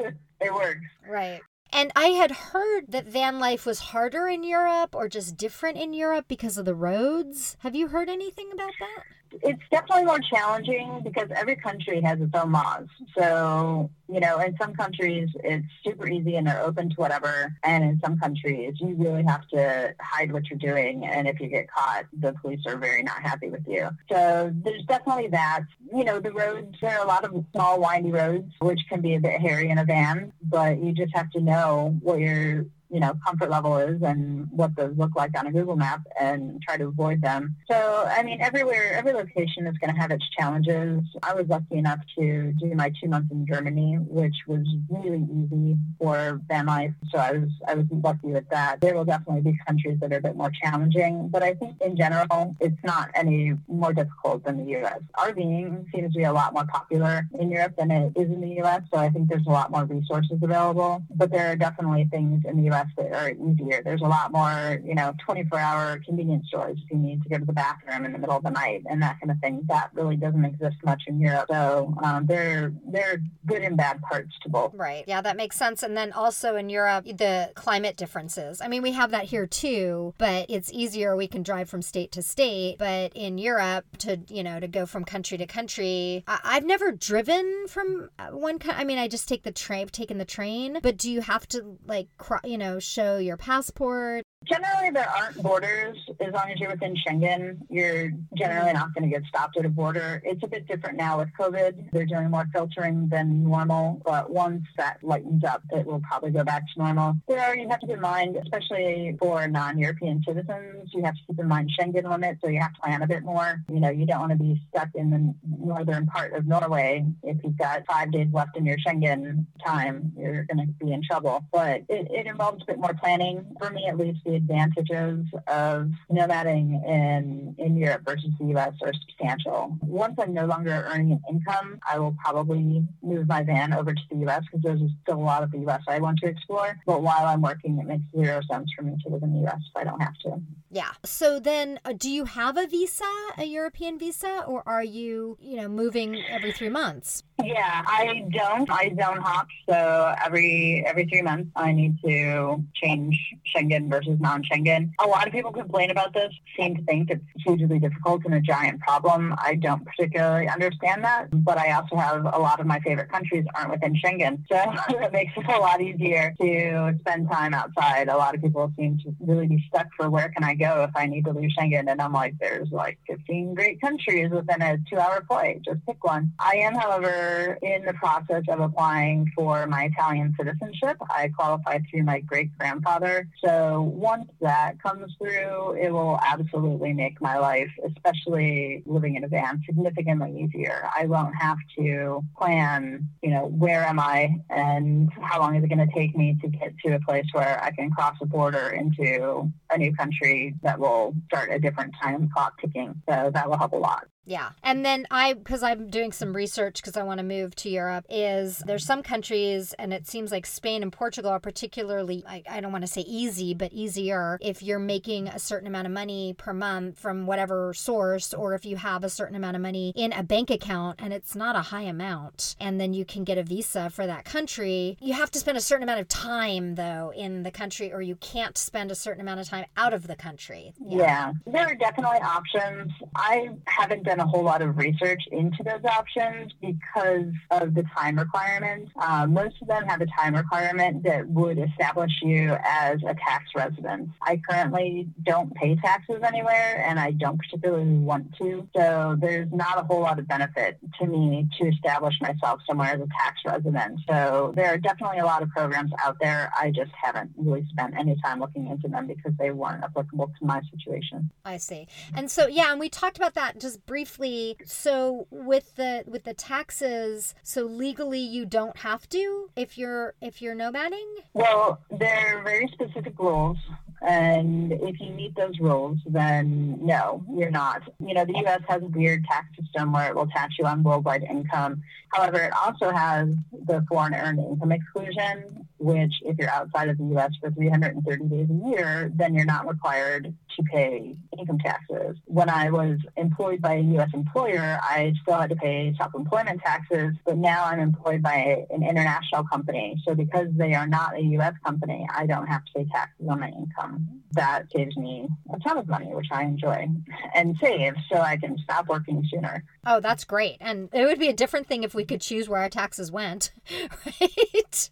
[0.40, 0.86] it works.
[1.08, 1.40] Right.
[1.72, 5.92] And I had heard that van life was harder in Europe or just different in
[5.92, 7.56] Europe because of the roads.
[7.60, 9.04] Have you heard anything about that?
[9.42, 12.86] It's definitely more challenging because every country has its own laws.
[13.16, 17.54] So, you know, in some countries it's super easy and they're open to whatever.
[17.62, 21.04] And in some countries you really have to hide what you're doing.
[21.04, 23.90] And if you get caught, the police are very not happy with you.
[24.10, 25.62] So there's definitely that.
[25.94, 29.14] You know, the roads, there are a lot of small windy roads, which can be
[29.14, 32.98] a bit hairy in a van, but you just have to know what your you
[32.98, 36.76] know, comfort level is and what those look like on a Google map and try
[36.76, 37.54] to avoid them.
[37.70, 41.02] So, I mean, everywhere, every location is going to have its challenges.
[41.22, 45.76] I was lucky enough to do my two months in Germany, which was really easy
[45.98, 46.92] for van life.
[47.12, 48.80] So I was, I was lucky with that.
[48.80, 51.96] There will definitely be countries that are a bit more challenging, but I think in
[51.96, 55.00] general, it's not any more difficult than the U.S.
[55.16, 58.56] RVing seems to be a lot more popular in Europe than it is in the
[58.58, 58.82] U.S.
[58.92, 62.56] So I think there's a lot more resources available, but there are definitely things in
[62.56, 63.82] the U.S That are easier.
[63.82, 67.44] There's a lot more, you know, 24-hour convenience stores if you need to go to
[67.44, 69.62] the bathroom in the middle of the night and that kind of thing.
[69.68, 71.46] That really doesn't exist much in Europe.
[71.50, 74.74] So um, there, are good and bad parts to both.
[74.74, 75.04] Right.
[75.06, 75.82] Yeah, that makes sense.
[75.82, 78.60] And then also in Europe, the climate differences.
[78.60, 81.16] I mean, we have that here too, but it's easier.
[81.16, 82.76] We can drive from state to state.
[82.78, 86.92] But in Europe, to you know, to go from country to country, I- have never
[86.92, 88.58] driven from uh, one.
[88.58, 90.78] Co- I mean, I just take the train, taken the train.
[90.82, 92.08] But do you have to like,
[92.44, 94.24] you know, show your passport?
[94.46, 95.98] Generally, there aren't borders.
[96.18, 99.68] As long as you're within Schengen, you're generally not going to get stopped at a
[99.68, 100.22] border.
[100.24, 101.90] It's a bit different now with COVID.
[101.92, 106.42] They're doing more filtering than normal, but once that lightens up, it will probably go
[106.42, 107.16] back to normal.
[107.28, 111.38] There you have to keep in mind, especially for non-European citizens, you have to keep
[111.38, 113.62] in mind Schengen limits, so you have to plan a bit more.
[113.68, 117.04] You know, you don't want to be stuck in the northern part of Norway.
[117.22, 121.02] If you've got five days left in your Schengen time, you're going to be in
[121.02, 121.44] trouble.
[121.52, 123.44] But it, it involves a bit more planning.
[123.58, 128.72] For me, at least, the advantages of nomading in, in Europe versus the U.S.
[128.82, 129.76] are substantial.
[129.82, 134.00] Once I'm no longer earning an income, I will probably move my van over to
[134.10, 134.42] the U.S.
[134.44, 135.82] because there's still a lot of the U.S.
[135.88, 136.76] I want to explore.
[136.86, 139.58] But while I'm working, it makes zero sense for me to live in the U.S.
[139.58, 140.40] if I don't have to.
[140.70, 140.92] Yeah.
[141.04, 143.04] So then, uh, do you have a visa,
[143.36, 147.24] a European visa, or are you, you know, moving every three months?
[147.44, 148.70] Yeah, I don't.
[148.70, 153.18] I zone hop, so every every three months I need to change
[153.52, 154.90] Schengen versus non-Schengen.
[155.00, 158.40] A lot of people complain about this, seem to think it's hugely difficult and a
[158.40, 159.34] giant problem.
[159.38, 163.44] I don't particularly understand that, but I also have a lot of my favorite countries
[163.54, 164.56] aren't within Schengen, so
[165.02, 168.08] it makes it a lot easier to spend time outside.
[168.08, 170.90] A lot of people seem to really be stuck for where can I go if
[170.94, 174.78] I need to leave Schengen, and I'm like, there's like 15 great countries within a
[174.88, 175.62] two-hour flight.
[175.64, 176.32] Just pick one.
[176.38, 180.96] I am, however in the process of applying for my Italian citizenship.
[181.02, 183.28] I qualified through my great grandfather.
[183.44, 189.28] So once that comes through, it will absolutely make my life, especially living in a
[189.28, 190.88] van, significantly easier.
[190.96, 195.68] I won't have to plan, you know, where am I and how long is it
[195.68, 198.70] going to take me to get to a place where I can cross a border
[198.70, 203.00] into a new country that will start a different time clock ticking.
[203.08, 204.08] So that will help a lot.
[204.26, 204.50] Yeah.
[204.62, 208.04] And then I, because I'm doing some research because I want to move to Europe,
[208.08, 212.60] is there's some countries, and it seems like Spain and Portugal are particularly, I, I
[212.60, 216.34] don't want to say easy, but easier if you're making a certain amount of money
[216.36, 220.12] per month from whatever source, or if you have a certain amount of money in
[220.12, 223.42] a bank account and it's not a high amount, and then you can get a
[223.42, 224.96] visa for that country.
[225.00, 228.16] You have to spend a certain amount of time, though, in the country, or you
[228.16, 230.72] can't spend a certain amount of time out of the country.
[230.78, 230.98] Yeah.
[230.98, 231.32] yeah.
[231.46, 232.92] There are definitely options.
[233.16, 238.18] I haven't done a whole lot of research into those options because of the time
[238.18, 238.88] requirement.
[238.96, 243.44] Uh, most of them have a time requirement that would establish you as a tax
[243.54, 244.08] resident.
[244.20, 248.66] I currently don't pay taxes anywhere and I don't particularly want to.
[248.76, 253.00] So there's not a whole lot of benefit to me to establish myself somewhere as
[253.00, 254.00] a tax resident.
[254.08, 256.50] So there are definitely a lot of programs out there.
[256.58, 260.44] I just haven't really spent any time looking into them because they weren't applicable to
[260.44, 261.30] my situation.
[261.44, 261.86] I see.
[262.12, 266.24] And so, yeah, and we talked about that just briefly briefly, so with the with
[266.24, 271.06] the taxes, so legally you don't have to if you're if you're nomading?
[271.34, 273.58] Well, there are very specific rules
[274.02, 277.82] and if you meet those rules, then no, you're not.
[277.98, 278.60] You know, the U.S.
[278.68, 281.82] has a weird tax system where it will tax you on worldwide income.
[282.08, 283.28] However, it also has
[283.66, 287.32] the foreign earned income exclusion, which if you're outside of the U.S.
[287.40, 292.16] for 330 days a year, then you're not required to pay income taxes.
[292.24, 294.10] When I was employed by a U.S.
[294.14, 299.44] employer, I still had to pay self-employment taxes, but now I'm employed by an international
[299.44, 300.00] company.
[300.04, 301.54] So because they are not a U.S.
[301.64, 303.89] company, I don't have to pay taxes on my income
[304.32, 306.88] that saves me a ton of money, which I enjoy
[307.34, 309.64] and save so I can stop working sooner.
[309.86, 310.56] Oh, that's great.
[310.60, 313.52] And it would be a different thing if we could choose where our taxes went,
[314.06, 314.90] right?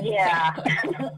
[0.00, 0.54] Yeah.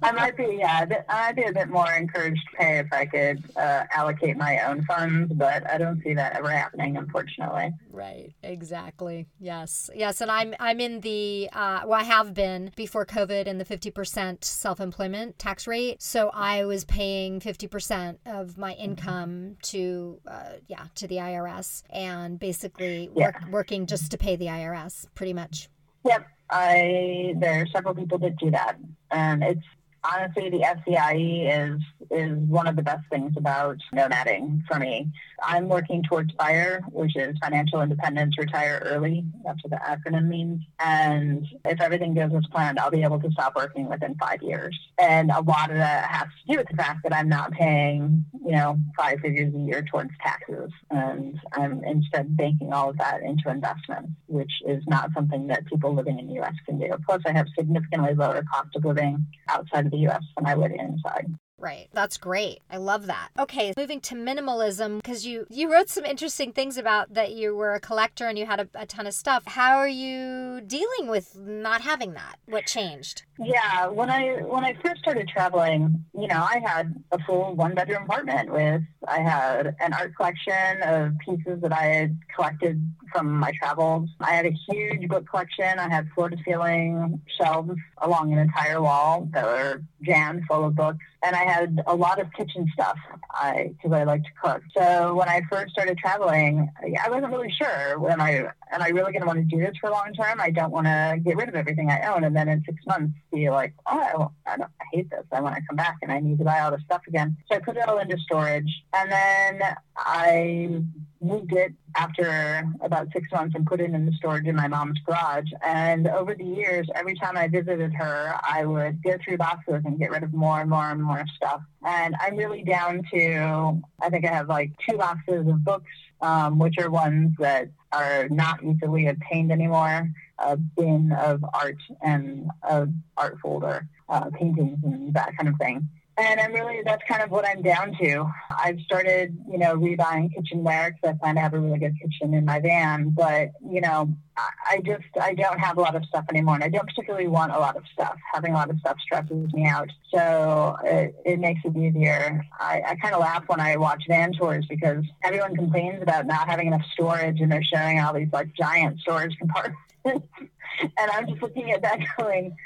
[0.03, 3.07] I might be, yeah, I might be a bit more encouraged to pay if I
[3.07, 7.73] could uh, allocate my own funds, but I don't see that ever happening, unfortunately.
[7.91, 8.35] Right.
[8.43, 9.27] Exactly.
[9.41, 9.89] Yes.
[9.95, 10.21] Yes.
[10.21, 14.45] And I'm, I'm in the, uh, well, I have been before COVID in the 50%
[14.45, 16.03] self employment tax rate.
[16.03, 18.83] So I was paying paying 50% of my mm-hmm.
[18.83, 23.27] income to uh, yeah to the IRS and basically yeah.
[23.27, 25.69] work, working just to pay the IRS pretty much
[26.05, 28.77] yep I there are several people that do that
[29.11, 29.69] and it's
[30.13, 35.11] honestly, the FEIE is is one of the best things about nomading for me.
[35.43, 39.25] I'm working towards FIRE, which is financial independence, retire early.
[39.45, 40.63] That's what the acronym means.
[40.79, 44.79] And if everything goes as planned, I'll be able to stop working within five years.
[44.99, 48.25] And a lot of that has to do with the fact that I'm not paying,
[48.45, 50.71] you know, five figures a year towards taxes.
[50.91, 55.95] And I'm instead banking all of that into investments, which is not something that people
[55.95, 56.55] living in the U.S.
[56.65, 56.91] can do.
[57.05, 60.23] Plus, I have significantly lower cost of living outside of the U.S.
[60.37, 61.27] than I would inside.
[61.59, 61.89] Right.
[61.93, 62.61] That's great.
[62.71, 63.31] I love that.
[63.39, 67.73] Okay, moving to minimalism because you you wrote some interesting things about that you were
[67.73, 69.45] a collector and you had a, a, ton of stuff.
[69.47, 72.37] How are you dealing with not having that?
[72.45, 73.23] What changed?
[73.39, 77.75] Yeah, when I when I first started traveling, you know, I had a full one
[77.75, 83.33] bedroom apartment with I had an art collection of pieces that I had collected from
[83.33, 84.11] my travels.
[84.21, 85.79] I had a huge book collection.
[85.79, 90.75] I had floor to ceiling shelves along an entire wall that were jammed full of
[90.75, 94.63] books and I had a lot of kitchen stuff because I, I like to cook.
[94.77, 96.71] So when I first started traveling,
[97.05, 99.91] I wasn't really sure when I and I really didn't want to do this for
[99.91, 100.41] long term.
[100.41, 103.19] I don't want to get rid of everything I own, and then in six months
[103.33, 105.25] be like, oh, I, don't, I hate this.
[105.33, 107.37] I want to come back and I need to buy all this stuff again.
[107.51, 109.63] So I put it all into storage, and then
[109.97, 110.83] I
[111.27, 114.99] moved it after about six months and put it in the storage in my mom's
[115.01, 115.51] garage.
[115.65, 119.99] And over the years, every time I visited her, I would go through boxes and
[119.99, 121.63] get rid of more and more and more stuff.
[121.85, 126.59] And I'm really down to, I think I have like two boxes of books, um,
[126.59, 132.89] which are ones that are not easily obtained anymore, a bin of art and a
[133.17, 135.89] art folder, uh, paintings and that kind of thing.
[136.19, 138.25] And I'm really, that's kind of what I'm down to.
[138.51, 142.33] I've started, you know, rebuying kitchenware because I plan to have a really good kitchen
[142.33, 143.11] in my van.
[143.11, 146.55] But, you know, I just, I don't have a lot of stuff anymore.
[146.55, 148.17] And I don't particularly want a lot of stuff.
[148.33, 149.91] Having a lot of stuff stresses me out.
[150.11, 152.43] So it, it makes it easier.
[152.59, 156.49] I, I kind of laugh when I watch van tours because everyone complains about not
[156.49, 159.79] having enough storage and they're showing all these like giant storage compartments.
[160.05, 162.57] and I'm just looking at that going,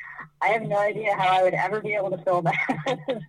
[0.43, 2.99] I have no idea how I would ever be able to fill that.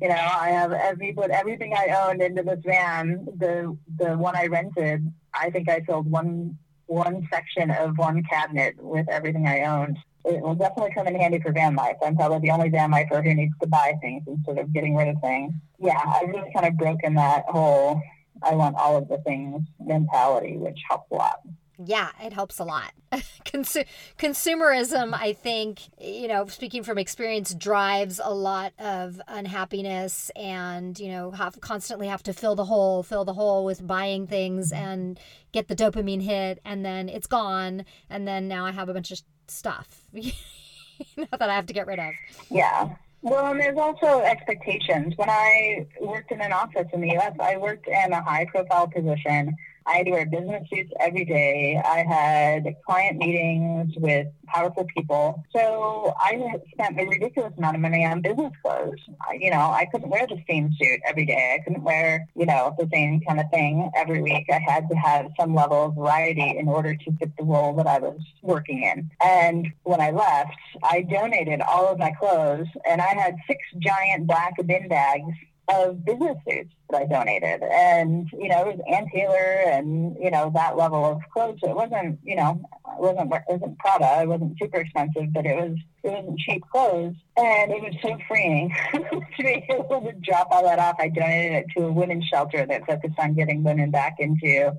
[0.00, 3.26] you know, I have every put everything I owned into this van.
[3.36, 6.56] The the one I rented, I think I filled one
[6.86, 9.98] one section of one cabinet with everything I owned.
[10.24, 11.96] It will definitely come in handy for van life.
[12.02, 15.08] I'm probably the only van lifer who needs to buy things instead of getting rid
[15.08, 15.52] of things.
[15.78, 18.00] Yeah, I've really kind of broken that whole
[18.42, 21.40] I want all of the things mentality, which helps a lot.
[21.78, 22.92] Yeah, it helps a lot.
[23.44, 23.86] Consu-
[24.18, 31.08] consumerism, I think, you know, speaking from experience, drives a lot of unhappiness and, you
[31.08, 34.84] know, have constantly have to fill the hole, fill the hole with buying things mm-hmm.
[34.84, 35.20] and
[35.52, 39.10] get the dopamine hit and then it's gone and then now I have a bunch
[39.10, 42.12] of stuff that I have to get rid of.
[42.50, 42.94] Yeah.
[43.22, 45.14] Well, and there's also expectations.
[45.16, 48.86] When I worked in an office in the US, I worked in a high profile
[48.86, 51.80] position I had to wear business suits every day.
[51.84, 55.44] I had client meetings with powerful people.
[55.54, 56.40] So I
[56.72, 58.98] spent a ridiculous amount of money on business clothes.
[59.20, 61.58] I, you know, I couldn't wear the same suit every day.
[61.58, 64.46] I couldn't wear, you know, the same kind of thing every week.
[64.50, 67.86] I had to have some level of variety in order to fit the role that
[67.86, 69.10] I was working in.
[69.22, 74.26] And when I left, I donated all of my clothes and I had six giant
[74.26, 75.34] black bin bags
[75.68, 77.62] of business suits that I donated.
[77.62, 81.58] And, you know, it was Ann Taylor and, you know, that level of clothes.
[81.62, 82.60] It wasn't, you know,
[82.92, 84.22] it wasn't, it wasn't Prada.
[84.22, 87.14] It wasn't super expensive, but it was, it wasn't cheap clothes.
[87.36, 90.96] And it was so freeing to be able to drop all that off.
[90.98, 94.72] I donated it to a women's shelter that focused on getting women back into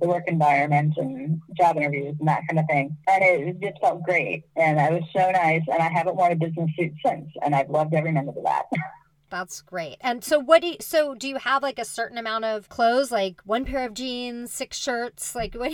[0.00, 2.96] the work environment and job interviews and that kind of thing.
[3.08, 4.44] And it just felt great.
[4.56, 5.62] And I was so nice.
[5.70, 7.28] And I haven't worn a business suit since.
[7.42, 8.64] And I've loved every minute of that.
[9.30, 9.96] That's great.
[10.00, 13.12] And so what do you, so do you have like a certain amount of clothes,
[13.12, 15.72] like one pair of jeans, six shirts, like what?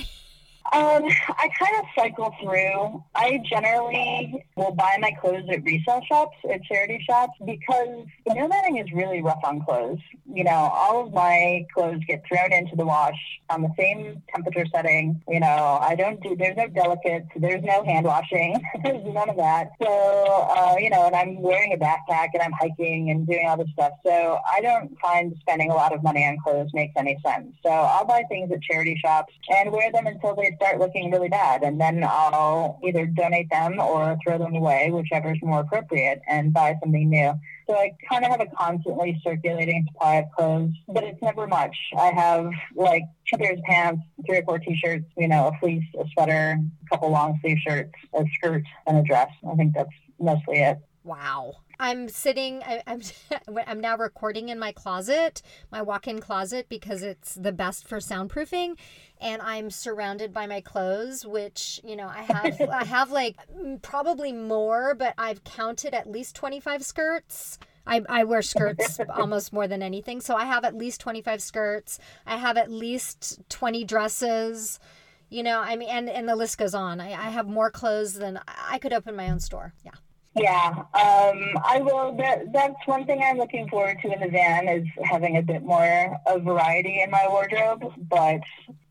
[0.73, 3.05] Um, I kind of cycle through.
[3.15, 8.83] I generally will buy my clothes at resale shops, at charity shops, because the nomading
[8.83, 10.01] is really rough on clothes.
[10.33, 13.19] You know, all of my clothes get thrown into the wash
[13.51, 15.23] on the same temperature setting.
[15.29, 19.37] You know, I don't do, there's no delicates, there's no hand washing, there's none of
[19.37, 19.71] that.
[19.81, 23.57] So, uh, you know, and I'm wearing a backpack and I'm hiking and doing all
[23.57, 23.93] this stuff.
[24.05, 27.55] So I don't find spending a lot of money on clothes makes any sense.
[27.63, 31.29] So I'll buy things at charity shops and wear them until they start looking really
[31.29, 31.63] bad.
[31.63, 36.53] And then I'll either donate them or throw them away, whichever is more appropriate, and
[36.53, 37.33] buy something new.
[37.69, 41.77] So I kind of have a constantly circulating supply of clothes, but it's never much.
[41.99, 45.85] I have like two pairs of pants, three or four t-shirts, you know, a fleece,
[45.99, 49.31] a sweater, a couple long sleeve shirts, a skirt, and a dress.
[49.51, 49.91] I think that's
[50.21, 50.79] mostly it.
[51.07, 51.59] Wow.
[51.79, 53.01] I'm sitting, I, I'm,
[53.67, 55.41] I'm now recording in my closet,
[55.71, 58.77] my walk in closet, because it's the best for soundproofing.
[59.21, 63.37] And I'm surrounded by my clothes, which, you know, I have, I have like
[63.83, 67.61] probably more, but I've counted at least 25 skirts.
[67.87, 70.21] I, I wear skirts almost more than anything.
[70.21, 72.01] So I have at least 25 skirts.
[72.27, 74.81] I have at least 20 dresses.
[75.29, 77.01] You know, I mean, and, and the list goes on.
[77.01, 79.73] I, I have more clothes than I could open my own store.
[79.85, 79.93] Yeah.
[80.37, 82.15] Yeah, um, I will.
[82.17, 85.63] That, that's one thing I'm looking forward to in the van is having a bit
[85.63, 87.85] more of variety in my wardrobe.
[88.11, 88.41] But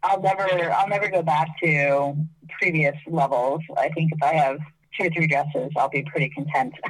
[0.02, 2.16] I'll never, I'll never go back to
[2.60, 3.62] previous levels.
[3.78, 4.58] I think if I have
[5.00, 6.74] two or three dresses, I'll be pretty content.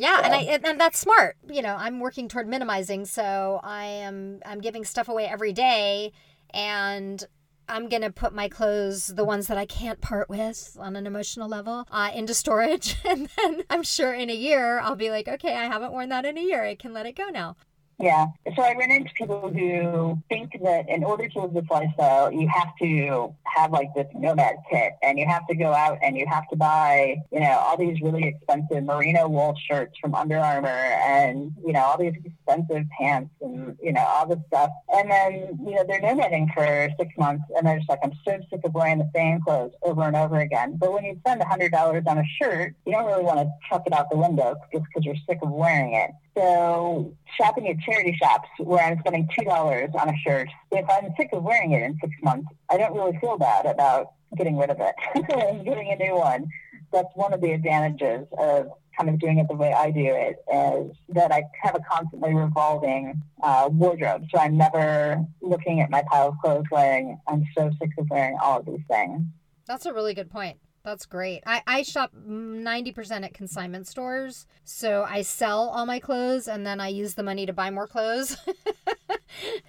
[0.00, 0.22] Yeah, so.
[0.22, 1.36] and I and that's smart.
[1.50, 6.12] You know, I'm working toward minimizing, so I am I'm giving stuff away every day,
[6.54, 7.26] and
[7.68, 11.06] I'm going to put my clothes, the ones that I can't part with on an
[11.06, 12.96] emotional level, uh, into storage.
[13.08, 16.26] And then I'm sure in a year, I'll be like, okay, I haven't worn that
[16.26, 16.64] in a year.
[16.64, 17.56] I can let it go now.
[18.00, 18.26] Yeah.
[18.54, 22.48] So I run into people who think that in order to live this lifestyle, you
[22.48, 26.24] have to have like this nomad kit and you have to go out and you
[26.28, 30.68] have to buy, you know, all these really expensive merino wool shirts from Under Armour
[30.68, 34.70] and, you know, all these expensive pants and, you know, all this stuff.
[34.94, 38.38] And then, you know, they're nomading for six months and they're just like, I'm so
[38.48, 40.76] sick of wearing the same clothes over and over again.
[40.76, 43.82] But when you spend a $100 on a shirt, you don't really want to chuck
[43.86, 46.12] it out the window just because you're sick of wearing it.
[46.38, 51.12] So shopping at charity shops where I'm spending two dollars on a shirt, if I'm
[51.16, 54.70] sick of wearing it in six months, I don't really feel bad about getting rid
[54.70, 56.48] of it and getting a new one.
[56.92, 60.36] That's one of the advantages of kind of doing it the way I do it
[60.52, 64.24] is that I have a constantly revolving uh, wardrobe.
[64.32, 68.38] So I'm never looking at my pile of clothes going, I'm so sick of wearing
[68.40, 69.22] all of these things.
[69.66, 70.58] That's a really good point.
[70.84, 71.42] That's great.
[71.46, 74.46] I, I shop 90% at consignment stores.
[74.64, 77.86] So I sell all my clothes and then I use the money to buy more
[77.86, 78.36] clothes.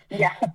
[0.09, 0.35] yeah.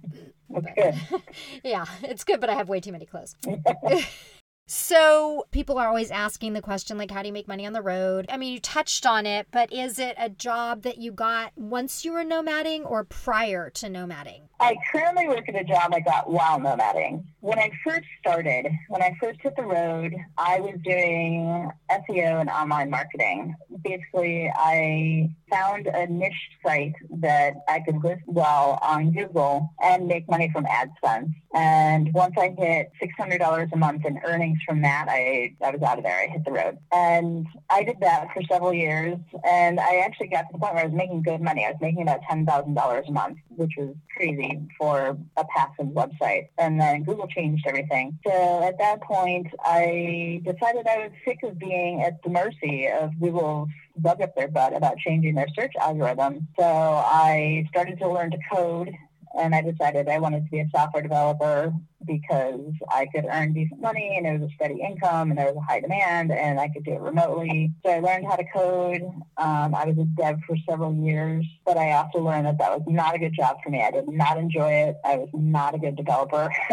[0.50, 0.66] That's
[1.10, 1.22] good.
[1.64, 3.34] yeah, it's good, but I have way too many clothes.
[4.66, 7.82] So, people are always asking the question, like, how do you make money on the
[7.82, 8.24] road?
[8.30, 12.02] I mean, you touched on it, but is it a job that you got once
[12.02, 14.48] you were nomading or prior to nomading?
[14.60, 17.24] I currently work at a job I got while nomading.
[17.40, 22.48] When I first started, when I first hit the road, I was doing SEO and
[22.48, 23.54] online marketing.
[23.82, 30.28] Basically, I found a niche site that I could list well on Google and make
[30.28, 31.32] money from AdSense.
[31.54, 35.98] And once I hit $600 a month in earnings from that, I, I was out
[35.98, 36.18] of there.
[36.18, 36.78] I hit the road.
[36.92, 39.16] And I did that for several years.
[39.44, 41.64] And I actually got to the point where I was making good money.
[41.64, 46.48] I was making about $10,000 a month, which was crazy for a passive website.
[46.58, 48.18] And then Google changed everything.
[48.26, 53.10] So at that point, I decided I was sick of being at the mercy of
[53.20, 56.48] Google's bug up their butt about changing their search algorithm.
[56.58, 58.92] So I started to learn to code
[59.38, 61.72] and I decided I wanted to be a software developer
[62.06, 65.56] because I could earn decent money and it was a steady income and there was
[65.56, 67.72] a high demand and I could do it remotely.
[67.84, 69.02] So I learned how to code.
[69.36, 72.82] Um, I was a dev for several years, but I also learned that that was
[72.86, 73.82] not a good job for me.
[73.82, 74.96] I did not enjoy it.
[75.04, 76.50] I was not a good developer.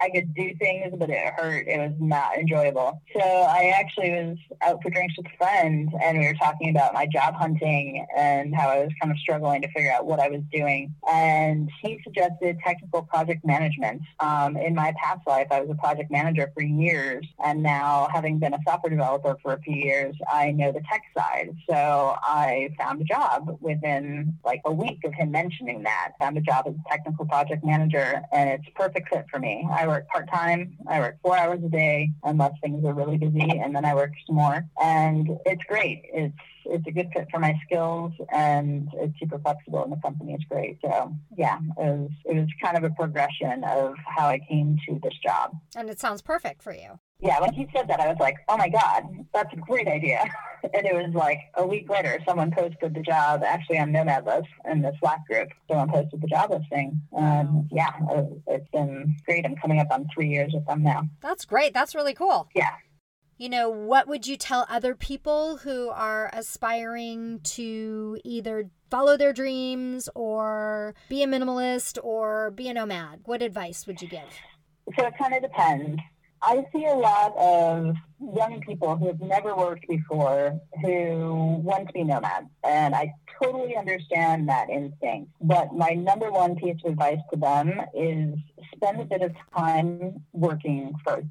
[0.00, 1.66] I could do things, but it hurt.
[1.66, 3.00] It was not enjoyable.
[3.14, 6.94] So I actually was out for drinks with a friend and we were talking about
[6.94, 10.28] my job hunting and how I was kind of struggling to figure out what I
[10.28, 10.94] was doing.
[11.10, 14.02] And he suggested technical project management.
[14.26, 18.40] Um, in my past life, I was a project manager for years, and now having
[18.40, 21.56] been a software developer for a few years, I know the tech side.
[21.70, 26.12] So I found a job within like a week of him mentioning that.
[26.18, 29.64] Found a job as a technical project manager, and it's perfect fit for me.
[29.70, 30.76] I work part time.
[30.88, 34.10] I work four hours a day unless things are really busy, and then I work
[34.26, 36.02] some more, and it's great.
[36.12, 36.34] It's
[36.68, 40.44] it's a good fit for my skills and it's super flexible and the company is
[40.48, 40.78] great.
[40.82, 44.98] So yeah, it was it was kind of a progression of how I came to
[45.02, 45.52] this job.
[45.74, 46.98] And it sounds perfect for you.
[47.18, 50.22] Yeah, when he said that, I was like, oh my God, that's a great idea.
[50.74, 54.48] and it was like a week later, someone posted the job actually on Nomad List
[54.70, 55.48] in the Slack group.
[55.68, 57.00] Someone posted the job listing.
[57.16, 57.92] Um, yeah,
[58.46, 59.46] it's been great.
[59.46, 61.08] I'm coming up on three years with them now.
[61.22, 61.72] That's great.
[61.72, 62.48] That's really cool.
[62.54, 62.72] Yeah
[63.38, 69.32] you know, what would you tell other people who are aspiring to either follow their
[69.32, 73.20] dreams or be a minimalist or be a nomad?
[73.24, 74.22] What advice would you give?
[74.98, 76.00] So it kind of depends.
[76.42, 81.92] I see a lot of young people who have never worked before who want to
[81.92, 83.12] be nomads, and I
[83.42, 85.32] totally understand that instinct.
[85.40, 88.38] But my number one piece of advice to them is
[88.74, 91.26] spend a bit of time working first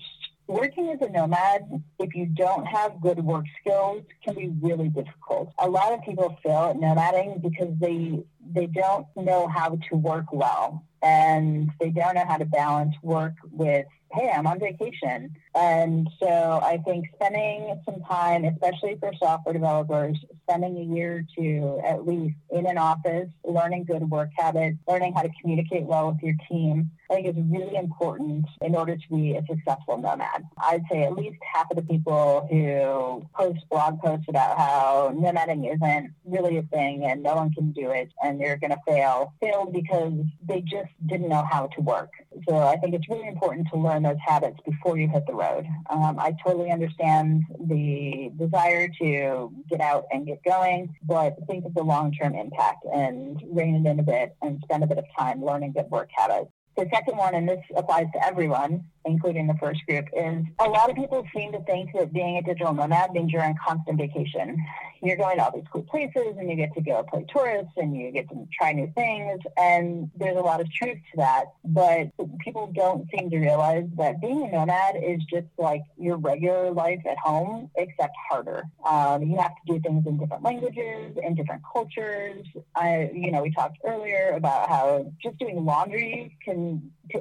[0.47, 5.51] working as a nomad, if you don't have good work skills, can be really difficult.
[5.59, 8.23] A lot of people fail at nomading because they
[8.53, 13.33] they don't know how to work well and they don't know how to balance work
[13.51, 13.85] with
[14.15, 15.35] hey, I'm on vacation.
[15.53, 21.23] And so I think spending some time, especially for software developers, spending a year or
[21.37, 26.11] two at least in an office, learning good work habits, learning how to communicate well
[26.11, 30.43] with your team, I think is really important in order to be a successful nomad.
[30.57, 35.71] I'd say at least half of the people who post blog posts about how nomading
[35.73, 39.33] isn't really a thing and no one can do it and they're going to fail,
[39.39, 40.13] failed because
[40.47, 42.09] they just didn't know how to work.
[42.47, 45.65] So I think it's really important to learn those habits before you hit the road.
[45.89, 51.73] Um, I totally understand the desire to get out and get going, but think of
[51.73, 55.43] the long-term impact and rein it in a bit and spend a bit of time
[55.43, 56.51] learning good work habits.
[56.77, 60.89] The second one, and this applies to everyone, including the first group, is a lot
[60.89, 64.57] of people seem to think that being a digital nomad means you're on constant vacation.
[65.01, 67.95] You're going to all these cool places and you get to go play tourists and
[67.95, 69.39] you get to try new things.
[69.55, 71.45] And there's a lot of truth to that.
[71.63, 72.09] But
[72.43, 77.01] people don't seem to realize that being a nomad is just like your regular life
[77.09, 78.63] at home, except harder.
[78.85, 82.45] Um, you have to do things in different languages, in different cultures.
[82.75, 86.64] I, you know, we talked earlier about how just doing laundry can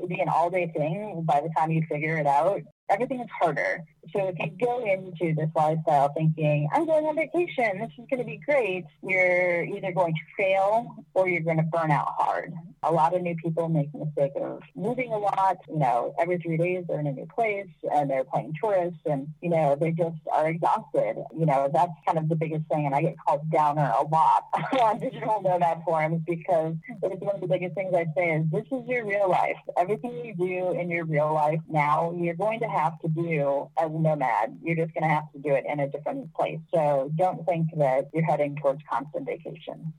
[0.09, 2.61] be an all day thing by the time you figure it out.
[2.91, 3.83] Everything is harder.
[4.13, 8.19] So if you go into this lifestyle thinking, I'm going on vacation, this is going
[8.19, 12.53] to be great, you're either going to fail or you're going to burn out hard.
[12.83, 15.57] A lot of new people make the mistake of moving a lot.
[15.69, 19.29] You know, every three days they're in a new place and they're playing tourists and,
[19.41, 21.17] you know, they just are exhausted.
[21.37, 22.87] You know, that's kind of the biggest thing.
[22.87, 24.45] And I get called downer a lot
[24.81, 28.67] on digital nomad forums because it's one of the biggest things I say is this
[28.71, 29.57] is your real life.
[29.77, 33.91] Everything you do in your real life now, you're going to have to do as
[33.99, 34.59] nomad.
[34.63, 36.61] You're just going to have to do it in a different place.
[36.73, 39.93] So don't think that you're heading towards constant vacation.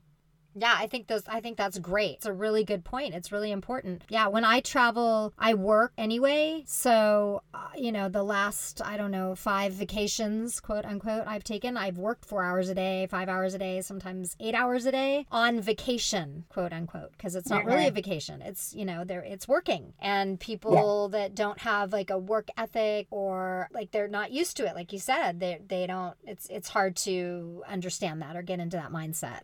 [0.58, 2.16] Yeah, I think those I think that's great.
[2.16, 3.14] It's a really good point.
[3.14, 4.02] It's really important.
[4.08, 6.64] Yeah, when I travel, I work anyway.
[6.66, 11.76] So, uh, you know, the last, I don't know, 5 vacations, quote unquote, I've taken,
[11.76, 15.26] I've worked 4 hours a day, 5 hours a day, sometimes 8 hours a day
[15.30, 17.68] on vacation, quote unquote, because it's not mm-hmm.
[17.68, 18.40] really a vacation.
[18.40, 19.92] It's, you know, there it's working.
[20.00, 21.18] And people yeah.
[21.18, 24.92] that don't have like a work ethic or like they're not used to it, like
[24.94, 28.90] you said, they they don't it's it's hard to understand that or get into that
[28.90, 29.40] mindset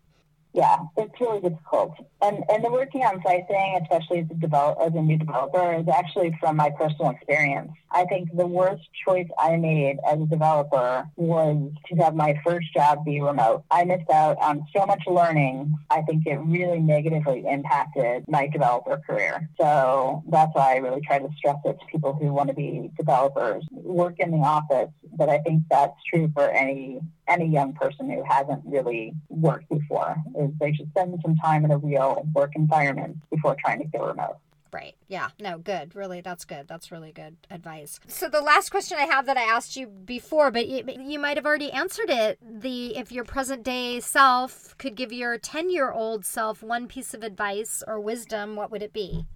[0.53, 1.95] yeah, it's really difficult.
[2.21, 5.75] And and the working on site thing, especially as a develop as a new developer,
[5.75, 7.73] is actually from my personal experience.
[7.93, 12.73] I think the worst choice I made as a developer was to have my first
[12.75, 13.65] job be remote.
[13.71, 15.75] I missed out on so much learning.
[15.91, 19.49] I think it really negatively impacted my developer career.
[19.61, 22.91] So that's why I really try to stress it to people who want to be
[22.97, 23.65] developers.
[23.71, 28.23] Work in the office, but I think that's true for any any young person who
[28.29, 33.17] hasn't really worked before is they should spend some time in a real work environment
[33.31, 34.37] before trying to go remote.
[34.73, 34.97] Right.
[35.07, 35.29] Yeah.
[35.39, 35.95] No, good.
[35.95, 36.67] Really, that's good.
[36.67, 38.01] That's really good advice.
[38.07, 41.37] So the last question I have that I asked you before, but you, you might
[41.37, 42.39] have already answered it.
[42.41, 47.83] The if your present day self could give your 10-year-old self one piece of advice
[47.87, 49.27] or wisdom, what would it be?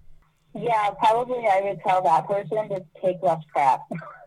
[0.54, 3.82] Yeah, probably I would tell that person to take less crap.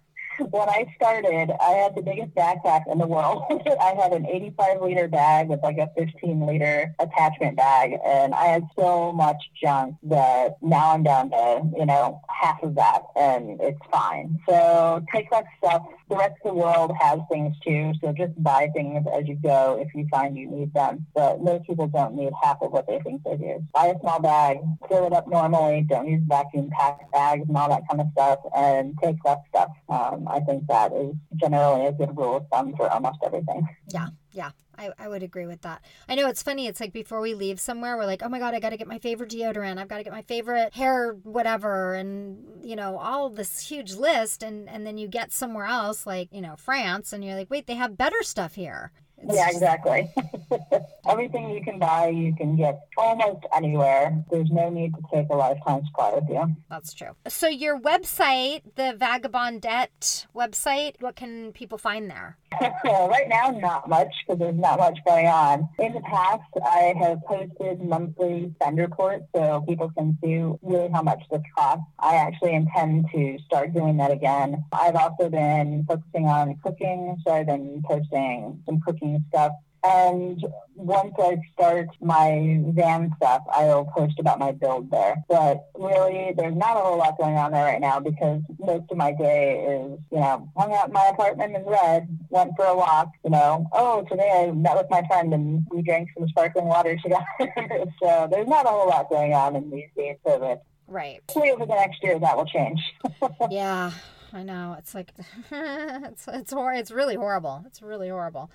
[0.51, 3.43] when I started, I had the biggest backpack in the world.
[3.81, 8.45] I had an 85 liter bag with like a 15 liter attachment bag, and I
[8.45, 13.59] had so much junk that now I'm down to, you know, half of that, and
[13.61, 14.39] it's fine.
[14.47, 15.83] So take less stuff.
[16.09, 19.77] The rest of the world has things too, so just buy things as you go
[19.79, 21.05] if you find you need them.
[21.13, 23.63] But most people don't need half of what they think they do.
[23.73, 27.69] Buy a small bag, fill it up normally, don't use vacuum packed bags and all
[27.69, 29.69] that kind of stuff, and take less stuff.
[29.89, 33.67] Um, I think that is generally a good rule of thumb for almost everything.
[33.93, 34.51] Yeah, yeah.
[34.77, 35.83] I, I would agree with that.
[36.07, 36.67] I know it's funny.
[36.67, 38.87] It's like before we leave somewhere, we're like, oh my God, I got to get
[38.87, 39.77] my favorite deodorant.
[39.77, 41.95] I've got to get my favorite hair, whatever.
[41.95, 44.41] And, you know, all this huge list.
[44.41, 47.67] And, and then you get somewhere else, like, you know, France, and you're like, wait,
[47.67, 48.93] they have better stuff here.
[49.27, 50.09] Yeah, exactly.
[51.09, 54.23] Everything you can buy, you can get almost anywhere.
[54.31, 56.55] There's no need to take a lifetime supply with you.
[56.69, 57.11] That's true.
[57.27, 62.37] So, your website, the Vagabondette website, what can people find there?
[62.83, 65.69] well, right now, not much because there's not much going on.
[65.79, 71.01] In the past, I have posted monthly spend reports so people can see really how
[71.01, 71.83] much this costs.
[71.99, 74.63] I actually intend to start doing that again.
[74.71, 79.51] I've also been focusing on cooking, so I've been posting some cooking stuff
[79.83, 80.43] And
[80.75, 85.23] once I start my van stuff, I'll post about my build there.
[85.29, 88.97] But really, there's not a whole lot going on there right now because most of
[88.97, 92.75] my day is, you know, hung out in my apartment in red, went for a
[92.75, 96.65] walk, you know, oh, today I met with my friend and we drank some sparkling
[96.65, 97.25] water together.
[98.01, 100.61] so there's not a whole lot going on in these days of it.
[100.87, 101.21] Right.
[101.29, 102.81] Hopefully over the next year that will change.
[103.51, 103.91] yeah,
[104.33, 104.75] I know.
[104.77, 105.11] It's like
[105.51, 107.63] it's it's hor- it's really horrible.
[107.67, 108.49] It's really horrible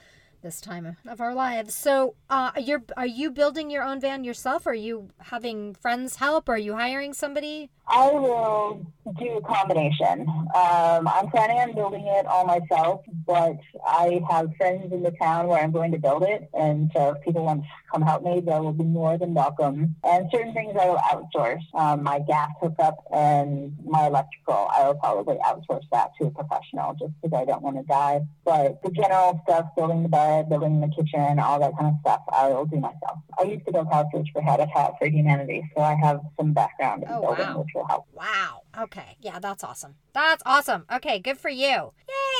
[0.44, 1.74] this time of our lives.
[1.74, 4.66] So, uh, you're are you building your own van yourself?
[4.66, 6.48] Are you having friends help?
[6.48, 7.70] Are you hiring somebody?
[7.86, 8.86] I will
[9.18, 10.26] do a combination.
[10.54, 15.48] Um, I'm planning on building it all myself, but I have friends in the town
[15.48, 18.40] where I'm going to build it, and so if people want to come help me,
[18.40, 19.96] they will be more than welcome.
[20.02, 21.60] And certain things I will outsource.
[21.74, 26.94] Um, my gas hookup and my electrical, I will probably outsource that to a professional,
[26.94, 28.22] just because I don't want to die.
[28.44, 32.20] But the general stuff, building the bed, building the kitchen, all that kind of stuff,
[32.32, 33.18] I will do myself.
[33.38, 37.08] I used to build houses for Habitat for Humanity, so I have some background in
[37.10, 37.58] Oh, building, wow.
[37.60, 38.06] which will help.
[38.12, 38.62] Wow.
[38.78, 39.16] Okay.
[39.20, 39.94] Yeah, that's awesome.
[40.12, 40.84] That's awesome.
[40.92, 41.92] Okay, good for you.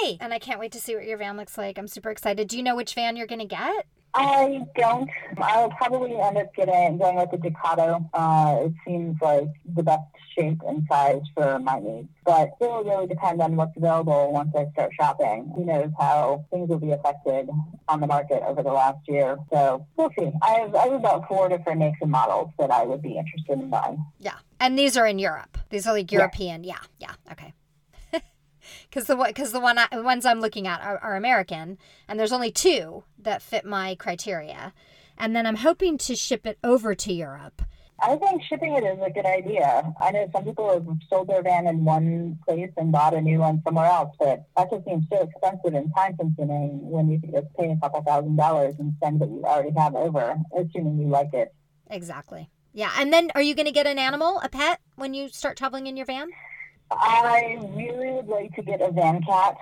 [0.02, 0.18] Yay!
[0.20, 1.78] And I can't wait to see what your van looks like.
[1.78, 2.48] I'm super excited.
[2.48, 3.86] Do you know which van you're going to get?
[4.14, 5.10] I don't.
[5.38, 8.08] I'll probably end up getting going with the Ducato.
[8.14, 10.02] Uh, it seems like the best
[10.38, 12.08] shape and size for my needs.
[12.24, 15.52] But it will really depend on what's available once I start shopping.
[15.56, 17.48] Who knows how things will be affected
[17.88, 19.36] on the market over the last year.
[19.52, 20.30] So we'll see.
[20.42, 23.58] I have, I have about four different makes and models that I would be interested
[23.58, 24.04] in buying.
[24.20, 24.36] Yeah.
[24.60, 25.58] And these are in Europe.
[25.70, 26.18] These are like Yeah.
[26.20, 26.62] European.
[26.64, 26.78] Yeah.
[26.98, 27.12] Yeah.
[27.32, 27.52] Okay.
[28.94, 32.16] Because the because the one I, the ones I'm looking at are, are American, and
[32.16, 34.72] there's only two that fit my criteria,
[35.18, 37.62] and then I'm hoping to ship it over to Europe.
[38.00, 39.92] I think shipping it is a good idea.
[40.00, 43.40] I know some people have sold their van in one place and bought a new
[43.40, 47.32] one somewhere else, but that just seems so expensive and time consuming when you could
[47.32, 51.08] just pay a couple thousand dollars and send what you already have over, assuming you
[51.08, 51.52] like it.
[51.90, 52.48] Exactly.
[52.72, 52.92] Yeah.
[52.96, 55.88] And then are you going to get an animal, a pet, when you start traveling
[55.88, 56.30] in your van?
[57.00, 59.56] I really would like to get a van cat.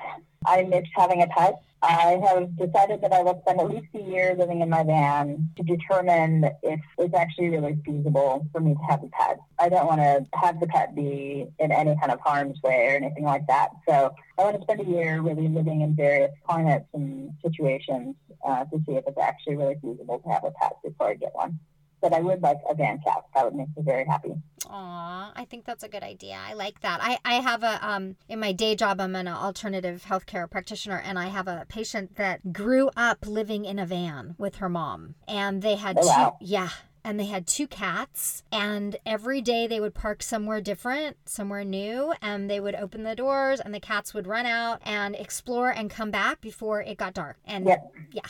[0.46, 1.62] I miss having a pet.
[1.82, 5.50] I have decided that I will spend at least a year living in my van
[5.56, 9.40] to determine if it's actually really feasible for me to have a pet.
[9.58, 12.96] I don't want to have the pet be in any kind of harm's way or
[12.96, 13.70] anything like that.
[13.88, 18.14] So I want to spend a year really living in various climates and situations
[18.46, 21.34] uh, to see if it's actually really feasible to have a pet before I get
[21.34, 21.58] one.
[22.02, 23.24] But I would like a van cat.
[23.34, 24.32] That would make me very happy.
[24.68, 26.38] Aw, I think that's a good idea.
[26.44, 27.00] I like that.
[27.02, 31.18] I, I have a um in my day job I'm an alternative healthcare practitioner and
[31.18, 35.14] I have a patient that grew up living in a van with her mom.
[35.28, 36.36] And they had Oh, two wow.
[36.40, 36.70] yeah.
[37.04, 42.14] And they had two cats, and every day they would park somewhere different, somewhere new,
[42.22, 45.90] and they would open the doors, and the cats would run out and explore and
[45.90, 47.38] come back before it got dark.
[47.44, 47.92] And Yep.
[48.12, 48.28] yeah,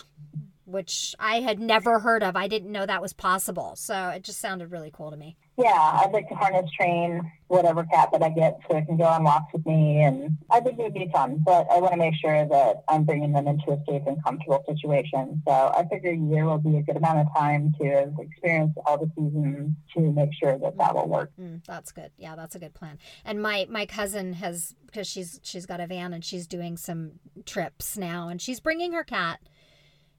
[0.72, 2.34] which I had never heard of.
[2.36, 3.74] I didn't know that was possible.
[3.76, 5.36] So it just sounded really cool to me.
[5.58, 9.04] Yeah, I'd like to harness train whatever cat that I get so it can go
[9.04, 11.42] on walks with me, and I think it would be fun.
[11.44, 14.64] But I want to make sure that I'm bringing them into a safe and comfortable
[14.66, 15.42] situation.
[15.46, 18.96] So I figure a year will be a good amount of time to experience all
[18.96, 21.30] the seasons to make sure that that will work.
[21.38, 22.10] Mm, that's good.
[22.16, 22.98] Yeah, that's a good plan.
[23.26, 27.12] And my my cousin has because she's she's got a van and she's doing some
[27.44, 29.40] trips now, and she's bringing her cat,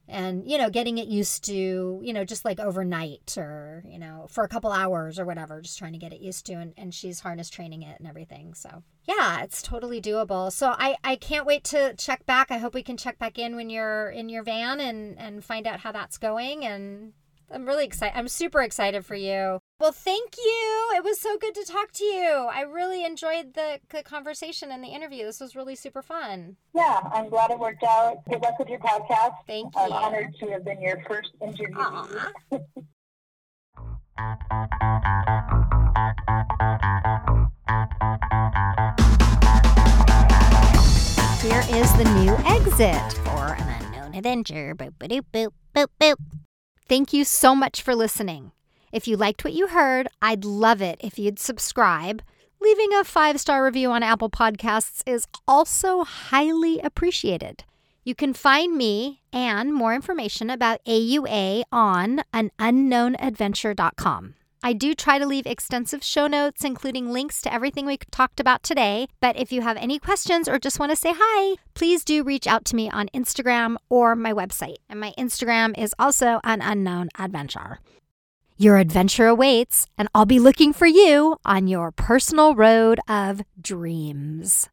[0.08, 4.28] and you know, getting it used to you know just like overnight or you know
[4.30, 6.94] for a couple hours or whatever, just trying to get it used to, and and
[6.94, 8.54] she's harness training it and everything.
[8.54, 10.52] So yeah, it's totally doable.
[10.52, 12.52] So I I can't wait to check back.
[12.52, 15.68] I hope we can check back in when you're in your van and and find
[15.68, 17.14] out how that's going and.
[17.52, 18.18] I'm really excited.
[18.18, 19.60] I'm super excited for you.
[19.80, 20.92] Well, thank you.
[20.96, 22.50] It was so good to talk to you.
[22.52, 25.26] I really enjoyed the, the conversation and the interview.
[25.26, 26.58] This was really super fun.
[26.74, 28.26] Yeah, I'm glad it worked out.
[28.30, 29.36] Good luck with your podcast.
[29.48, 29.82] Thank you.
[29.82, 31.68] I'm honored to have been your first interview.
[41.42, 44.74] Here is the new exit for an unknown adventure.
[44.76, 46.16] Boop, boop, boop, boop, boop.
[46.94, 48.52] Thank you so much for listening.
[48.92, 52.22] If you liked what you heard, I'd love it if you'd subscribe.
[52.62, 57.64] Leaving a five star review on Apple Podcasts is also highly appreciated.
[58.04, 64.36] You can find me and more information about AUA on an unknownadventure.com.
[64.66, 68.64] I do try to leave extensive show notes, including links to everything we talked about
[68.64, 69.08] today.
[69.20, 72.48] But if you have any questions or just want to say hi, please do reach
[72.48, 74.78] out to me on Instagram or my website.
[74.90, 77.80] And my Instagram is also an unknown adventure.
[78.56, 84.70] Your adventure awaits, and I'll be looking for you on your personal road of dreams.